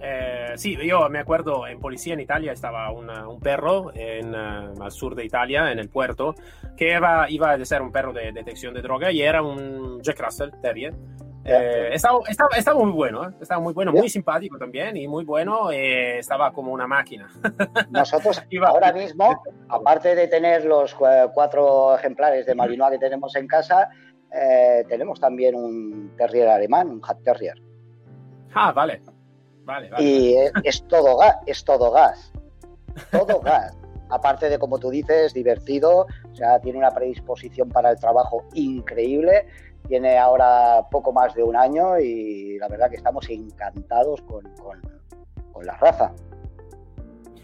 Eh, 0.00 0.52
sí, 0.56 0.76
yo 0.86 1.08
me 1.08 1.18
acuerdo 1.18 1.66
en 1.66 1.80
policía 1.80 2.14
en 2.14 2.20
Italia 2.20 2.52
estaba 2.52 2.90
un 2.92 3.40
perro 3.40 3.90
en, 3.94 4.34
uh, 4.34 4.82
al 4.82 4.92
sur 4.92 5.14
de 5.14 5.24
Italia, 5.24 5.72
en 5.72 5.78
el 5.78 5.88
puerto, 5.88 6.34
que 6.76 6.94
iba, 6.94 7.28
iba 7.30 7.52
a 7.52 7.64
ser 7.64 7.82
un 7.82 7.90
perro 7.90 8.12
de 8.12 8.32
detección 8.32 8.74
de 8.74 8.82
droga 8.82 9.10
y 9.10 9.22
era 9.22 9.42
un 9.42 10.00
Jack 10.02 10.20
Russell 10.20 10.50
Terrier. 10.62 10.94
Eh, 11.44 11.94
estaba, 11.94 12.18
estaba, 12.28 12.50
estaba, 12.56 12.78
muy 12.78 12.92
bueno, 12.92 13.26
¿eh? 13.26 13.32
estaba 13.40 13.60
muy 13.60 13.72
bueno, 13.72 13.90
muy 13.90 14.10
simpático 14.10 14.58
también 14.58 14.96
y 14.98 15.08
muy 15.08 15.24
bueno, 15.24 15.70
eh, 15.70 16.18
estaba 16.18 16.52
como 16.52 16.72
una 16.72 16.86
máquina. 16.86 17.28
Nosotros 17.90 18.42
ahora 18.66 18.92
mismo, 18.92 19.42
aparte 19.68 20.14
de 20.14 20.28
tener 20.28 20.66
los 20.66 20.94
cuatro 20.94 21.96
ejemplares 21.96 22.44
de 22.44 22.54
Malinois 22.54 22.92
que 22.92 22.98
tenemos 22.98 23.34
en 23.36 23.46
casa, 23.46 23.88
tenemos 24.88 25.18
también 25.20 25.54
un 25.54 26.12
terrier 26.18 26.48
alemán, 26.48 26.88
un 26.88 27.00
Hat 27.02 27.22
Terrier. 27.22 27.56
Ah, 28.54 28.72
vale. 28.72 29.00
Y 29.98 30.34
es, 30.64 30.82
todo 30.88 31.18
gas, 31.18 31.36
es 31.46 31.64
todo 31.64 31.90
gas. 31.90 32.32
Todo 33.10 33.40
gas. 33.44 33.76
Aparte 34.10 34.48
de, 34.48 34.58
como 34.58 34.78
tú 34.78 34.90
dices, 34.90 35.34
divertido, 35.34 36.06
o 36.32 36.34
sea, 36.34 36.58
tiene 36.60 36.78
una 36.78 36.90
predisposición 36.90 37.68
para 37.68 37.90
el 37.90 37.98
trabajo 37.98 38.44
increíble. 38.54 39.46
Tiene 39.86 40.18
ahora 40.18 40.86
poco 40.90 41.12
más 41.12 41.34
de 41.34 41.42
un 41.42 41.56
año 41.56 41.98
y 41.98 42.58
la 42.58 42.68
verdad 42.68 42.90
que 42.90 42.96
estamos 42.96 43.28
encantados 43.28 44.22
con, 44.22 44.44
la 45.62 45.76
raza. 45.76 46.12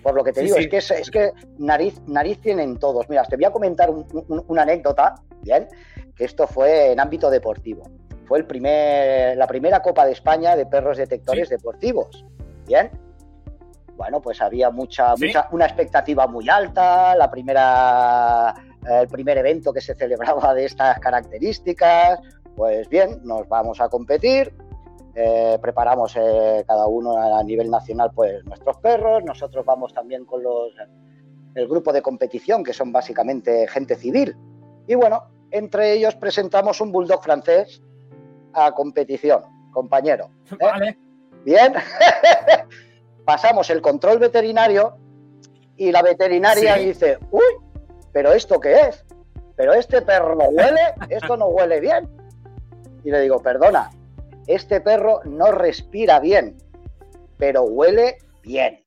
Por 0.02 0.14
lo 0.14 0.22
que 0.22 0.32
te 0.32 0.42
digo, 0.42 0.56
Es, 0.56 0.68
que, 0.68 0.76
es, 0.76 1.10
que 1.10 1.32
nariz, 1.58 2.00
nariz 2.06 2.40
tienen 2.40 2.78
todos. 2.78 3.08
Mira, 3.08 3.24
te 3.24 3.36
voy 3.36 3.46
a 3.46 3.50
comentar 3.50 3.90
una 3.90 4.62
anécdota, 4.62 5.14
¿bien? 5.42 5.66
Que 6.14 6.24
esto 6.24 6.46
fue 6.46 6.92
en 6.92 7.00
ámbito 7.00 7.28
deportivo. 7.28 7.82
Fue 8.24 8.38
el 8.38 8.46
primer, 8.46 9.36
la 9.36 9.46
primera 9.46 9.80
Copa 9.80 10.06
de 10.06 10.12
España 10.12 10.56
de 10.56 10.66
perros 10.66 10.96
detectores 10.96 11.48
deportivos. 11.48 12.24
Bien. 12.66 12.90
Bueno, 13.96 14.20
pues 14.20 14.40
había 14.40 14.70
mucha, 14.70 15.14
mucha, 15.16 15.48
una 15.52 15.66
expectativa 15.66 16.26
muy 16.26 16.48
alta, 16.48 17.14
la 17.14 17.30
primera, 17.30 18.54
el 18.84 19.06
primer 19.06 19.38
evento 19.38 19.72
que 19.72 19.80
se 19.80 19.94
celebraba 19.94 20.52
de 20.54 20.64
estas 20.64 20.98
características. 20.98 22.18
Pues 22.56 22.88
bien, 22.88 23.20
nos 23.24 23.48
vamos 23.48 23.80
a 23.80 23.88
competir, 23.88 24.52
eh, 25.14 25.58
preparamos 25.60 26.16
eh, 26.16 26.64
cada 26.66 26.86
uno 26.86 27.16
a 27.16 27.42
nivel 27.44 27.70
nacional 27.70 28.10
pues 28.12 28.44
nuestros 28.44 28.78
perros, 28.78 29.22
nosotros 29.24 29.64
vamos 29.64 29.94
también 29.94 30.24
con 30.24 30.42
los 30.42 30.72
el 31.54 31.68
grupo 31.68 31.92
de 31.92 32.02
competición 32.02 32.64
que 32.64 32.72
son 32.72 32.90
básicamente 32.90 33.68
gente 33.68 33.94
civil 33.94 34.36
y 34.88 34.96
bueno, 34.96 35.22
entre 35.52 35.92
ellos 35.92 36.16
presentamos 36.16 36.80
un 36.80 36.90
bulldog 36.90 37.22
francés 37.22 37.80
a 38.54 38.72
competición, 38.72 39.42
compañero. 39.72 40.30
¿eh? 40.52 40.56
Vale. 40.60 40.98
Bien, 41.44 41.74
pasamos 43.24 43.68
el 43.70 43.82
control 43.82 44.18
veterinario 44.18 44.96
y 45.76 45.92
la 45.92 46.02
veterinaria 46.02 46.76
dice, 46.76 47.18
uy, 47.30 47.42
pero 48.12 48.32
¿esto 48.32 48.60
qué 48.60 48.80
es? 48.88 49.04
Pero 49.56 49.72
este 49.74 50.02
perro 50.02 50.34
no 50.34 50.44
huele, 50.44 50.94
esto 51.10 51.36
no 51.36 51.46
huele 51.46 51.80
bien. 51.80 52.08
Y 53.04 53.10
le 53.10 53.20
digo, 53.20 53.40
perdona, 53.40 53.90
este 54.46 54.80
perro 54.80 55.20
no 55.24 55.52
respira 55.52 56.18
bien, 56.20 56.56
pero 57.38 57.64
huele 57.64 58.18
bien. 58.42 58.84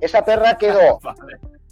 Esa 0.00 0.24
perra 0.24 0.56
quedó 0.58 1.00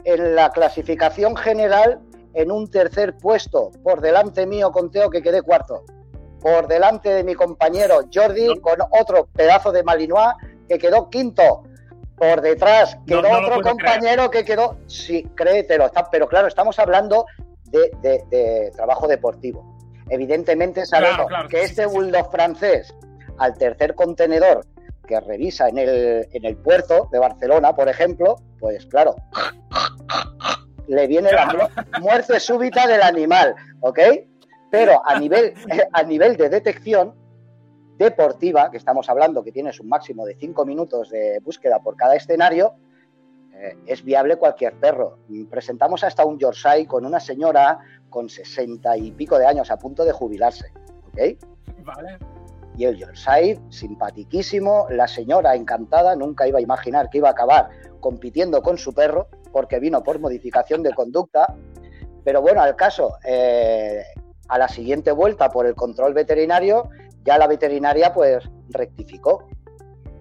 en 0.04 0.35
la 0.35 0.50
clasificación 0.50 1.37
general 1.37 2.00
en 2.35 2.50
un 2.50 2.70
tercer 2.70 3.16
puesto, 3.16 3.70
por 3.83 4.00
delante 4.00 4.46
mío 4.46 4.72
conteo 4.72 5.11
que 5.11 5.22
quedé 5.22 5.42
cuarto, 5.42 5.85
por 6.44 6.68
delante 6.68 7.09
de 7.09 7.24
mi 7.24 7.35
compañero 7.35 8.00
Jordi 8.12 8.61
con 8.61 8.76
otro 8.90 9.28
pedazo 9.33 9.72
de 9.72 9.83
Malinois 9.83 10.35
que 10.68 10.78
quedó 10.78 11.09
quinto, 11.09 11.62
por 12.18 12.42
detrás 12.42 12.98
quedó 13.07 13.30
otro 13.30 13.62
compañero 13.62 14.30
que 14.30 14.44
quedó, 14.44 14.76
sí, 14.87 15.26
créetelo, 15.35 15.87
está, 15.87 16.11
pero 16.11 16.28
claro, 16.28 16.46
estamos 16.46 16.78
hablando 16.78 17.24
de, 17.70 18.70
trabajo 18.76 19.09
deportivo. 19.09 19.74
Evidentemente 20.11 20.85
sabemos 20.85 21.28
que 21.48 21.62
este 21.62 21.87
bulldog 21.87 22.30
francés 22.30 22.94
al 23.38 23.57
tercer 23.57 23.94
contenedor 23.94 24.66
que 25.09 25.18
revisa 25.20 25.70
en 25.70 25.78
el, 25.78 26.28
en 26.30 26.44
el 26.44 26.57
puerto 26.59 27.09
de 27.11 27.20
Barcelona, 27.20 27.74
por 27.74 27.88
ejemplo, 27.88 28.37
pues 28.61 28.85
claro, 28.85 29.16
le 30.88 31.07
viene 31.07 31.33
la 31.33 31.70
muerte 32.02 32.38
súbita 32.38 32.87
del 32.87 33.00
animal, 33.00 33.54
¿ok? 33.80 33.98
Pero 34.74 35.00
a 35.04 35.18
nivel, 35.18 35.54
a 35.92 36.02
nivel 36.02 36.37
de 36.37 36.48
detección 36.48 37.14
deportiva, 37.96 38.70
que 38.70 38.76
estamos 38.76 39.08
hablando 39.08 39.44
que 39.44 39.52
tienes 39.52 39.78
un 39.78 39.88
máximo 39.88 40.26
de 40.26 40.34
5 40.34 40.66
minutos 40.66 41.10
de 41.10 41.38
búsqueda 41.40 41.78
por 41.78 41.96
cada 41.96 42.16
escenario, 42.16 42.74
eh, 43.52 43.76
es 43.87 44.02
viable 44.02 44.37
cualquier 44.37 44.74
perro. 44.80 45.18
Presentamos 45.48 46.02
hasta 46.02 46.24
un 46.24 46.38
Yorkshire 46.38 46.87
con 46.87 47.06
una 47.06 47.20
señora 47.20 47.78
con 48.10 48.28
60 48.28 48.96
y 48.96 49.12
pico 49.12 49.38
de 49.38 49.46
años 49.46 49.70
a 49.70 49.78
punto 49.78 50.04
de 50.04 50.10
jubilarse, 50.10 50.72
¿ok? 51.06 51.38
Vale. 51.84 52.18
Y 52.76 52.84
el 52.84 52.96
Yorkshire, 52.96 53.60
simpatiquísimo, 53.70 54.88
la 54.90 55.06
señora 55.06 55.54
encantada, 55.54 56.16
nunca 56.16 56.48
iba 56.48 56.58
a 56.58 56.62
imaginar 56.62 57.08
que 57.10 57.18
iba 57.18 57.28
a 57.28 57.32
acabar 57.32 57.70
compitiendo 58.00 58.60
con 58.60 58.76
su 58.76 58.92
perro, 58.92 59.28
porque 59.52 59.78
vino 59.78 60.02
por 60.02 60.18
modificación 60.18 60.82
de 60.82 60.92
conducta. 60.92 61.54
Pero 62.24 62.42
bueno, 62.42 62.60
al 62.60 62.74
caso, 62.74 63.16
eh, 63.24 64.02
a 64.48 64.59
la 64.59 64.68
siguiente 64.68 65.12
vuelta 65.12 65.50
por 65.50 65.66
el 65.66 65.74
control 65.74 66.14
veterinario, 66.14 66.88
ya 67.24 67.38
la 67.38 67.46
veterinaria 67.46 68.12
pues 68.12 68.48
rectificó. 68.70 69.46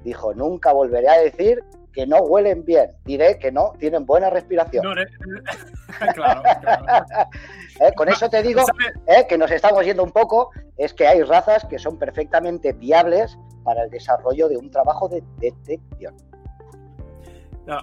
Dijo, 0.04 0.34
nunca 0.34 0.74
volveré 0.74 1.10
a 1.10 1.20
decir 1.20 1.64
que 1.94 2.08
no 2.08 2.18
huelen 2.18 2.66
bien, 2.66 2.92
diré 3.06 3.38
que 3.38 3.52
no 3.52 3.74
tienen 3.78 4.06
buena 4.06 4.30
respiración. 4.30 4.84
claro, 6.16 6.42
eh, 7.80 7.94
Con 7.96 8.10
eso 8.10 8.30
te 8.30 8.42
digo 8.42 8.64
eh, 9.06 9.26
que 9.28 9.38
nos 9.38 9.52
estamos 9.52 9.86
yendo 9.86 10.04
un 10.04 10.12
poco, 10.12 10.50
es 10.78 10.94
que 10.94 11.08
hay 11.08 11.22
razas 11.22 11.66
que 11.66 11.78
son 11.78 12.00
perfectamente 12.00 12.74
viables 12.74 13.38
para 13.64 13.84
el 13.84 13.90
desarrollo 13.92 14.50
de 14.50 14.58
un 14.58 14.72
trabajo 14.72 15.08
de 15.08 15.24
detección 15.38 16.16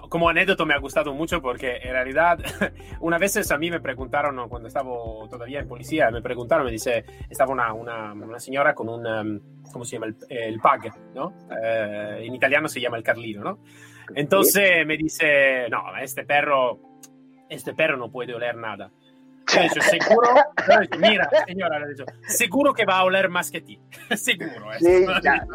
como 0.09 0.29
anécdota 0.29 0.65
me 0.65 0.73
ha 0.73 0.79
gustado 0.79 1.13
mucho 1.13 1.41
porque 1.41 1.77
en 1.77 1.91
realidad 1.91 2.39
una 2.99 3.17
vez 3.17 3.51
a 3.51 3.57
mí 3.57 3.71
me 3.71 3.79
preguntaron 3.79 4.47
cuando 4.47 4.67
estaba 4.67 4.91
todavía 5.29 5.59
en 5.59 5.67
policía 5.67 6.11
me 6.11 6.21
preguntaron 6.21 6.65
me 6.65 6.71
dice 6.71 7.03
estaba 7.29 7.51
una, 7.51 7.73
una, 7.73 8.13
una 8.13 8.39
señora 8.39 8.75
con 8.75 8.89
un 8.89 9.59
cómo 9.71 9.85
se 9.85 9.95
llama 9.95 10.07
el, 10.07 10.15
el 10.29 10.59
pug 10.59 10.93
no 11.15 11.33
eh, 11.63 12.23
en 12.25 12.35
italiano 12.35 12.67
se 12.67 12.79
llama 12.79 12.97
el 12.97 13.03
carlino 13.03 13.43
no 13.43 13.59
entonces 14.13 14.85
me 14.85 14.97
dice 14.97 15.67
no 15.69 15.97
este 15.97 16.25
perro 16.25 16.79
este 17.49 17.73
perro 17.73 17.97
no 17.97 18.11
puede 18.11 18.35
oler 18.35 18.55
nada 18.55 18.91
dicho, 19.59 19.81
seguro, 19.81 20.29
mira, 20.99 21.29
señora, 21.47 21.85
dicho, 21.87 22.05
seguro 22.27 22.73
que 22.73 22.85
va 22.85 22.99
a 22.99 23.03
oler 23.03 23.29
más 23.29 23.51
que 23.51 23.61
ti. 23.61 23.79
seguro. 24.15 24.71
Sí, 24.79 25.05
ya, 25.23 25.45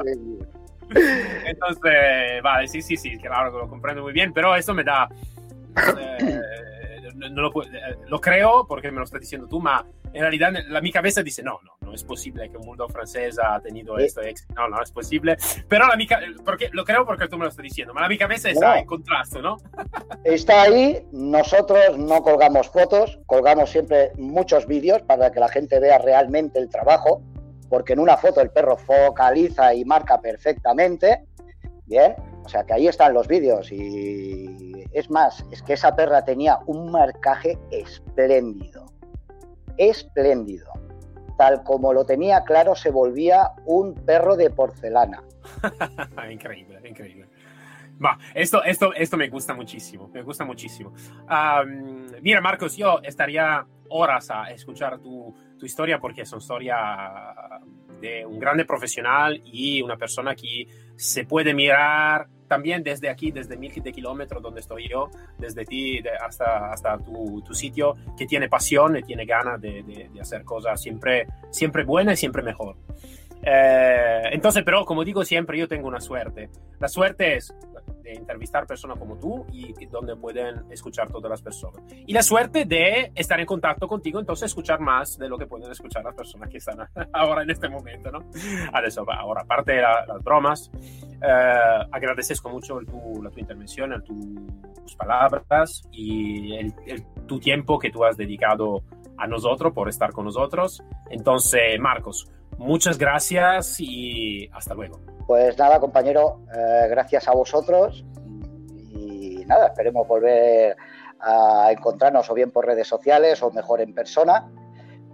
Entonces, 1.46 2.42
vale, 2.42 2.68
sí, 2.68 2.82
sí, 2.82 2.96
sí, 2.96 3.16
claro 3.18 3.52
que 3.52 3.58
lo 3.58 3.68
comprendo 3.68 4.02
muy 4.02 4.12
bien, 4.12 4.32
pero 4.32 4.54
eso 4.54 4.74
me 4.74 4.84
da... 4.84 5.08
Eh, 5.76 6.40
no 7.30 7.42
lo, 7.42 7.62
eh, 7.62 7.96
lo, 8.08 8.20
creo 8.20 8.66
porque 8.66 8.90
me 8.90 8.98
lo 8.98 9.04
estás 9.04 9.20
diciendo 9.20 9.46
tú, 9.48 9.60
ma 9.60 9.84
en 10.12 10.20
realidad 10.20 10.52
la 10.68 10.80
mi 10.80 10.90
cabeza 10.90 11.22
dice 11.22 11.42
no, 11.42 11.60
no, 11.62 11.76
no 11.80 11.94
es 11.94 12.04
posible 12.04 12.48
que 12.50 12.56
un 12.56 12.66
mundo 12.66 12.88
francés 12.88 13.38
ha 13.42 13.60
tenido 13.60 13.98
esto, 13.98 14.20
no, 14.54 14.68
no 14.68 14.82
es 14.82 14.90
posible, 14.90 15.36
pero 15.68 15.86
la 15.86 15.96
mi, 15.96 16.06
porque, 16.44 16.68
lo 16.72 16.84
creo 16.84 17.04
porque 17.04 17.28
tú 17.28 17.36
me 17.36 17.44
lo 17.44 17.50
estás 17.50 17.62
diciendo, 17.62 17.92
pero 17.92 18.02
la 18.02 18.08
mi 18.08 18.18
cabeza 18.18 18.50
está 18.50 18.78
en 18.78 18.86
contraste, 18.86 19.40
¿no? 19.40 19.56
Está 20.24 20.62
ahí, 20.62 21.06
nosotros 21.12 21.98
no 21.98 22.22
colgamos 22.22 22.68
fotos, 22.68 23.18
colgamos 23.26 23.70
siempre 23.70 24.12
muchos 24.16 24.66
vídeos 24.66 25.02
para 25.02 25.30
que 25.30 25.40
la 25.40 25.48
gente 25.48 25.78
vea 25.80 25.98
realmente 25.98 26.58
el 26.58 26.68
trabajo, 26.68 27.22
porque 27.68 27.92
en 27.94 28.00
una 28.00 28.16
foto 28.16 28.40
el 28.40 28.50
perro 28.50 28.76
focaliza 28.76 29.74
y 29.74 29.84
marca 29.84 30.20
perfectamente. 30.20 31.24
Bien, 31.86 32.14
o 32.44 32.48
sea 32.48 32.64
que 32.64 32.74
ahí 32.74 32.88
están 32.88 33.14
los 33.14 33.28
vídeos 33.28 33.70
y 33.70 34.84
es 34.92 35.10
más, 35.10 35.44
es 35.50 35.62
que 35.62 35.74
esa 35.74 35.94
perra 35.94 36.24
tenía 36.24 36.58
un 36.66 36.90
marcaje 36.90 37.58
espléndido, 37.70 38.86
espléndido. 39.76 40.72
Tal 41.36 41.62
como 41.64 41.92
lo 41.92 42.06
tenía 42.06 42.44
claro, 42.44 42.74
se 42.74 42.90
volvía 42.90 43.52
un 43.66 43.94
perro 43.94 44.36
de 44.36 44.50
porcelana. 44.50 45.22
increíble, 46.30 46.80
increíble. 46.88 47.28
Va, 48.02 48.18
esto, 48.34 48.62
esto, 48.64 48.92
esto 48.94 49.16
me 49.16 49.28
gusta 49.28 49.54
muchísimo, 49.54 50.08
me 50.08 50.22
gusta 50.22 50.44
muchísimo. 50.44 50.92
mira, 52.22 52.40
Marcos, 52.40 52.76
yo 52.76 53.00
estaría 53.02 53.66
horas 53.88 54.30
a 54.30 54.50
escuchar 54.50 54.98
tu, 54.98 55.34
tu 55.58 55.66
historia 55.66 55.98
porque 55.98 56.22
es 56.22 56.32
una 56.32 56.40
historia 56.40 56.76
de 58.00 58.26
un 58.26 58.38
grande 58.38 58.64
profesional 58.64 59.40
y 59.44 59.82
una 59.82 59.96
persona 59.96 60.34
que 60.34 60.66
se 60.96 61.24
puede 61.24 61.54
mirar 61.54 62.28
también 62.46 62.82
desde 62.82 63.08
aquí, 63.08 63.32
desde 63.32 63.56
mil 63.56 63.72
de 63.72 63.92
kilómetros 63.92 64.42
donde 64.42 64.60
estoy 64.60 64.88
yo, 64.88 65.10
desde 65.38 65.64
ti 65.64 66.00
hasta, 66.24 66.72
hasta 66.72 66.98
tu, 66.98 67.42
tu, 67.42 67.54
sitio, 67.54 67.96
que 68.16 68.26
tiene 68.26 68.48
pasión 68.48 68.96
y 68.96 69.02
tiene 69.02 69.24
ganas 69.24 69.60
de, 69.60 69.82
de, 69.82 70.20
hacer 70.20 70.44
cosas 70.44 70.80
siempre, 70.80 71.26
siempre 71.50 71.84
buenas 71.84 72.14
y 72.14 72.20
siempre 72.20 72.42
mejor. 72.42 72.76
Eh, 73.42 74.22
entonces, 74.32 74.62
pero 74.64 74.84
como 74.84 75.04
digo 75.04 75.24
siempre, 75.24 75.58
yo 75.58 75.68
tengo 75.68 75.88
una 75.88 76.00
suerte. 76.00 76.50
La 76.78 76.88
suerte 76.88 77.36
es 77.36 77.54
de 78.06 78.14
entrevistar 78.14 78.66
personas 78.66 78.98
como 78.98 79.18
tú 79.18 79.44
y 79.52 79.86
donde 79.86 80.14
pueden 80.16 80.70
escuchar 80.70 81.10
todas 81.10 81.28
las 81.28 81.42
personas. 81.42 81.82
Y 82.06 82.12
la 82.12 82.22
suerte 82.22 82.64
de 82.64 83.10
estar 83.14 83.38
en 83.40 83.46
contacto 83.46 83.88
contigo, 83.88 84.20
entonces 84.20 84.46
escuchar 84.46 84.80
más 84.80 85.18
de 85.18 85.28
lo 85.28 85.36
que 85.36 85.46
pueden 85.46 85.70
escuchar 85.70 86.04
las 86.04 86.14
personas 86.14 86.48
que 86.48 86.58
están 86.58 86.78
ahora 87.12 87.42
en 87.42 87.50
este 87.50 87.68
momento, 87.68 88.10
¿no? 88.10 88.20
ahora, 89.12 89.42
aparte 89.42 89.72
de 89.72 89.82
las 89.82 90.22
bromas, 90.22 90.70
eh, 91.20 91.86
agradezco 91.90 92.48
mucho 92.48 92.78
tu, 92.86 93.22
la, 93.22 93.30
tu 93.30 93.40
intervención, 93.40 94.02
tus 94.04 94.94
palabras 94.96 95.82
y 95.90 96.54
el, 96.54 96.72
tu 97.26 97.40
tiempo 97.40 97.78
que 97.78 97.90
tú 97.90 98.04
has 98.04 98.16
dedicado 98.16 98.84
a 99.18 99.26
nosotros 99.26 99.72
por 99.72 99.88
estar 99.88 100.12
con 100.12 100.26
nosotros. 100.26 100.82
Entonces, 101.10 101.78
Marcos, 101.80 102.30
muchas 102.58 102.98
gracias 102.98 103.80
y 103.80 104.48
hasta 104.52 104.74
luego. 104.74 105.15
Pues 105.26 105.58
nada, 105.58 105.80
compañero, 105.80 106.42
eh, 106.56 106.86
gracias 106.88 107.26
a 107.26 107.32
vosotros 107.32 108.04
y 108.92 109.42
nada, 109.46 109.66
esperemos 109.66 110.06
volver 110.06 110.76
a 111.20 111.72
encontrarnos 111.72 112.30
o 112.30 112.34
bien 112.34 112.52
por 112.52 112.64
redes 112.64 112.86
sociales 112.86 113.42
o 113.42 113.50
mejor 113.50 113.80
en 113.80 113.92
persona. 113.92 114.48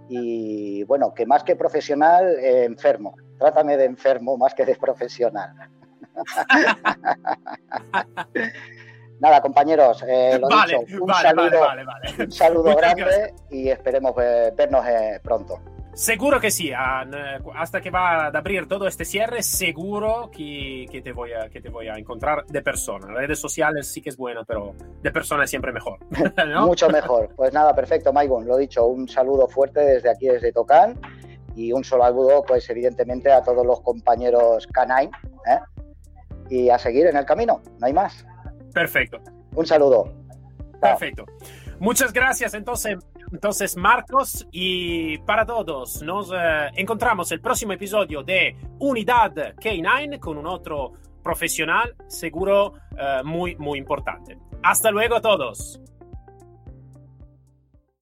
Y 0.09 0.83
bueno, 0.83 1.15
que 1.15 1.25
más 1.25 1.43
que 1.43 1.55
profesional, 1.55 2.35
eh, 2.39 2.65
enfermo. 2.65 3.15
Trátame 3.39 3.75
de 3.75 3.85
enfermo 3.85 4.37
más 4.37 4.53
que 4.53 4.65
de 4.65 4.75
profesional. 4.75 5.51
Nada, 9.19 9.41
compañeros, 9.41 10.03
eh, 10.07 10.37
lo 10.39 10.47
dicho, 10.47 10.81
un 11.01 11.11
saludo, 11.13 11.59
un 12.19 12.31
saludo 12.31 12.75
grande 12.75 13.33
y 13.49 13.69
esperemos 13.69 14.13
vernos 14.15 14.85
pronto. 15.23 15.59
Seguro 15.93 16.39
que 16.39 16.49
sí, 16.49 16.71
hasta 16.73 17.79
que 17.79 17.91
va 17.91 18.25
a 18.25 18.27
abrir 18.27 18.67
todo 18.67 18.87
este 18.87 19.05
cierre, 19.05 19.43
seguro 19.43 20.31
que, 20.31 20.87
que, 20.91 21.01
te 21.01 21.11
voy 21.11 21.33
a, 21.33 21.49
que 21.49 21.61
te 21.61 21.69
voy 21.69 21.87
a 21.87 21.93
encontrar 21.93 22.45
de 22.47 22.63
persona. 22.63 23.13
Redes 23.13 23.39
sociales 23.39 23.87
sí 23.91 24.01
que 24.01 24.09
es 24.09 24.17
bueno, 24.17 24.43
pero 24.43 24.73
de 25.01 25.11
persona 25.11 25.43
es 25.43 25.51
siempre 25.51 25.71
mejor. 25.71 25.99
Mucho 26.65 26.89
mejor. 26.89 27.29
Pues 27.35 27.53
nada, 27.53 27.75
perfecto, 27.75 28.11
Maicon. 28.11 28.47
Lo 28.47 28.57
dicho, 28.57 28.87
un 28.87 29.07
saludo 29.07 29.47
fuerte 29.47 29.81
desde 29.81 30.09
aquí, 30.09 30.27
desde 30.27 30.51
Tocán, 30.51 30.99
y 31.55 31.71
un 31.71 31.83
saludo, 31.83 32.43
pues 32.43 32.67
evidentemente, 32.71 33.31
a 33.31 33.43
todos 33.43 33.65
los 33.65 33.81
compañeros 33.81 34.65
canine, 34.67 35.11
¿eh? 35.45 35.59
y 36.49 36.69
a 36.69 36.79
seguir 36.79 37.05
en 37.05 37.17
el 37.17 37.25
camino, 37.25 37.61
no 37.79 37.85
hay 37.85 37.93
más. 37.93 38.25
Perfecto. 38.73 39.19
Un 39.55 39.67
saludo. 39.67 40.11
Perfecto. 40.81 41.25
Muchas 41.79 42.11
gracias. 42.11 42.53
Entonces, 42.53 42.97
entonces, 43.33 43.75
Marcos, 43.75 44.47
y 44.51 45.17
para 45.19 45.43
todos, 45.43 46.03
nos 46.03 46.31
eh, 46.31 46.69
encontramos 46.75 47.31
el 47.31 47.41
próximo 47.41 47.73
episodio 47.73 48.21
de 48.21 48.55
Unidad 48.79 49.33
K9 49.55 50.19
con 50.19 50.37
un 50.37 50.45
otro 50.45 50.93
profesional, 51.23 51.95
seguro 52.07 52.75
eh, 52.95 53.21
muy, 53.23 53.55
muy 53.55 53.79
importante. 53.79 54.37
Hasta 54.61 54.91
luego 54.91 55.15
a 55.15 55.21
todos. 55.21 55.81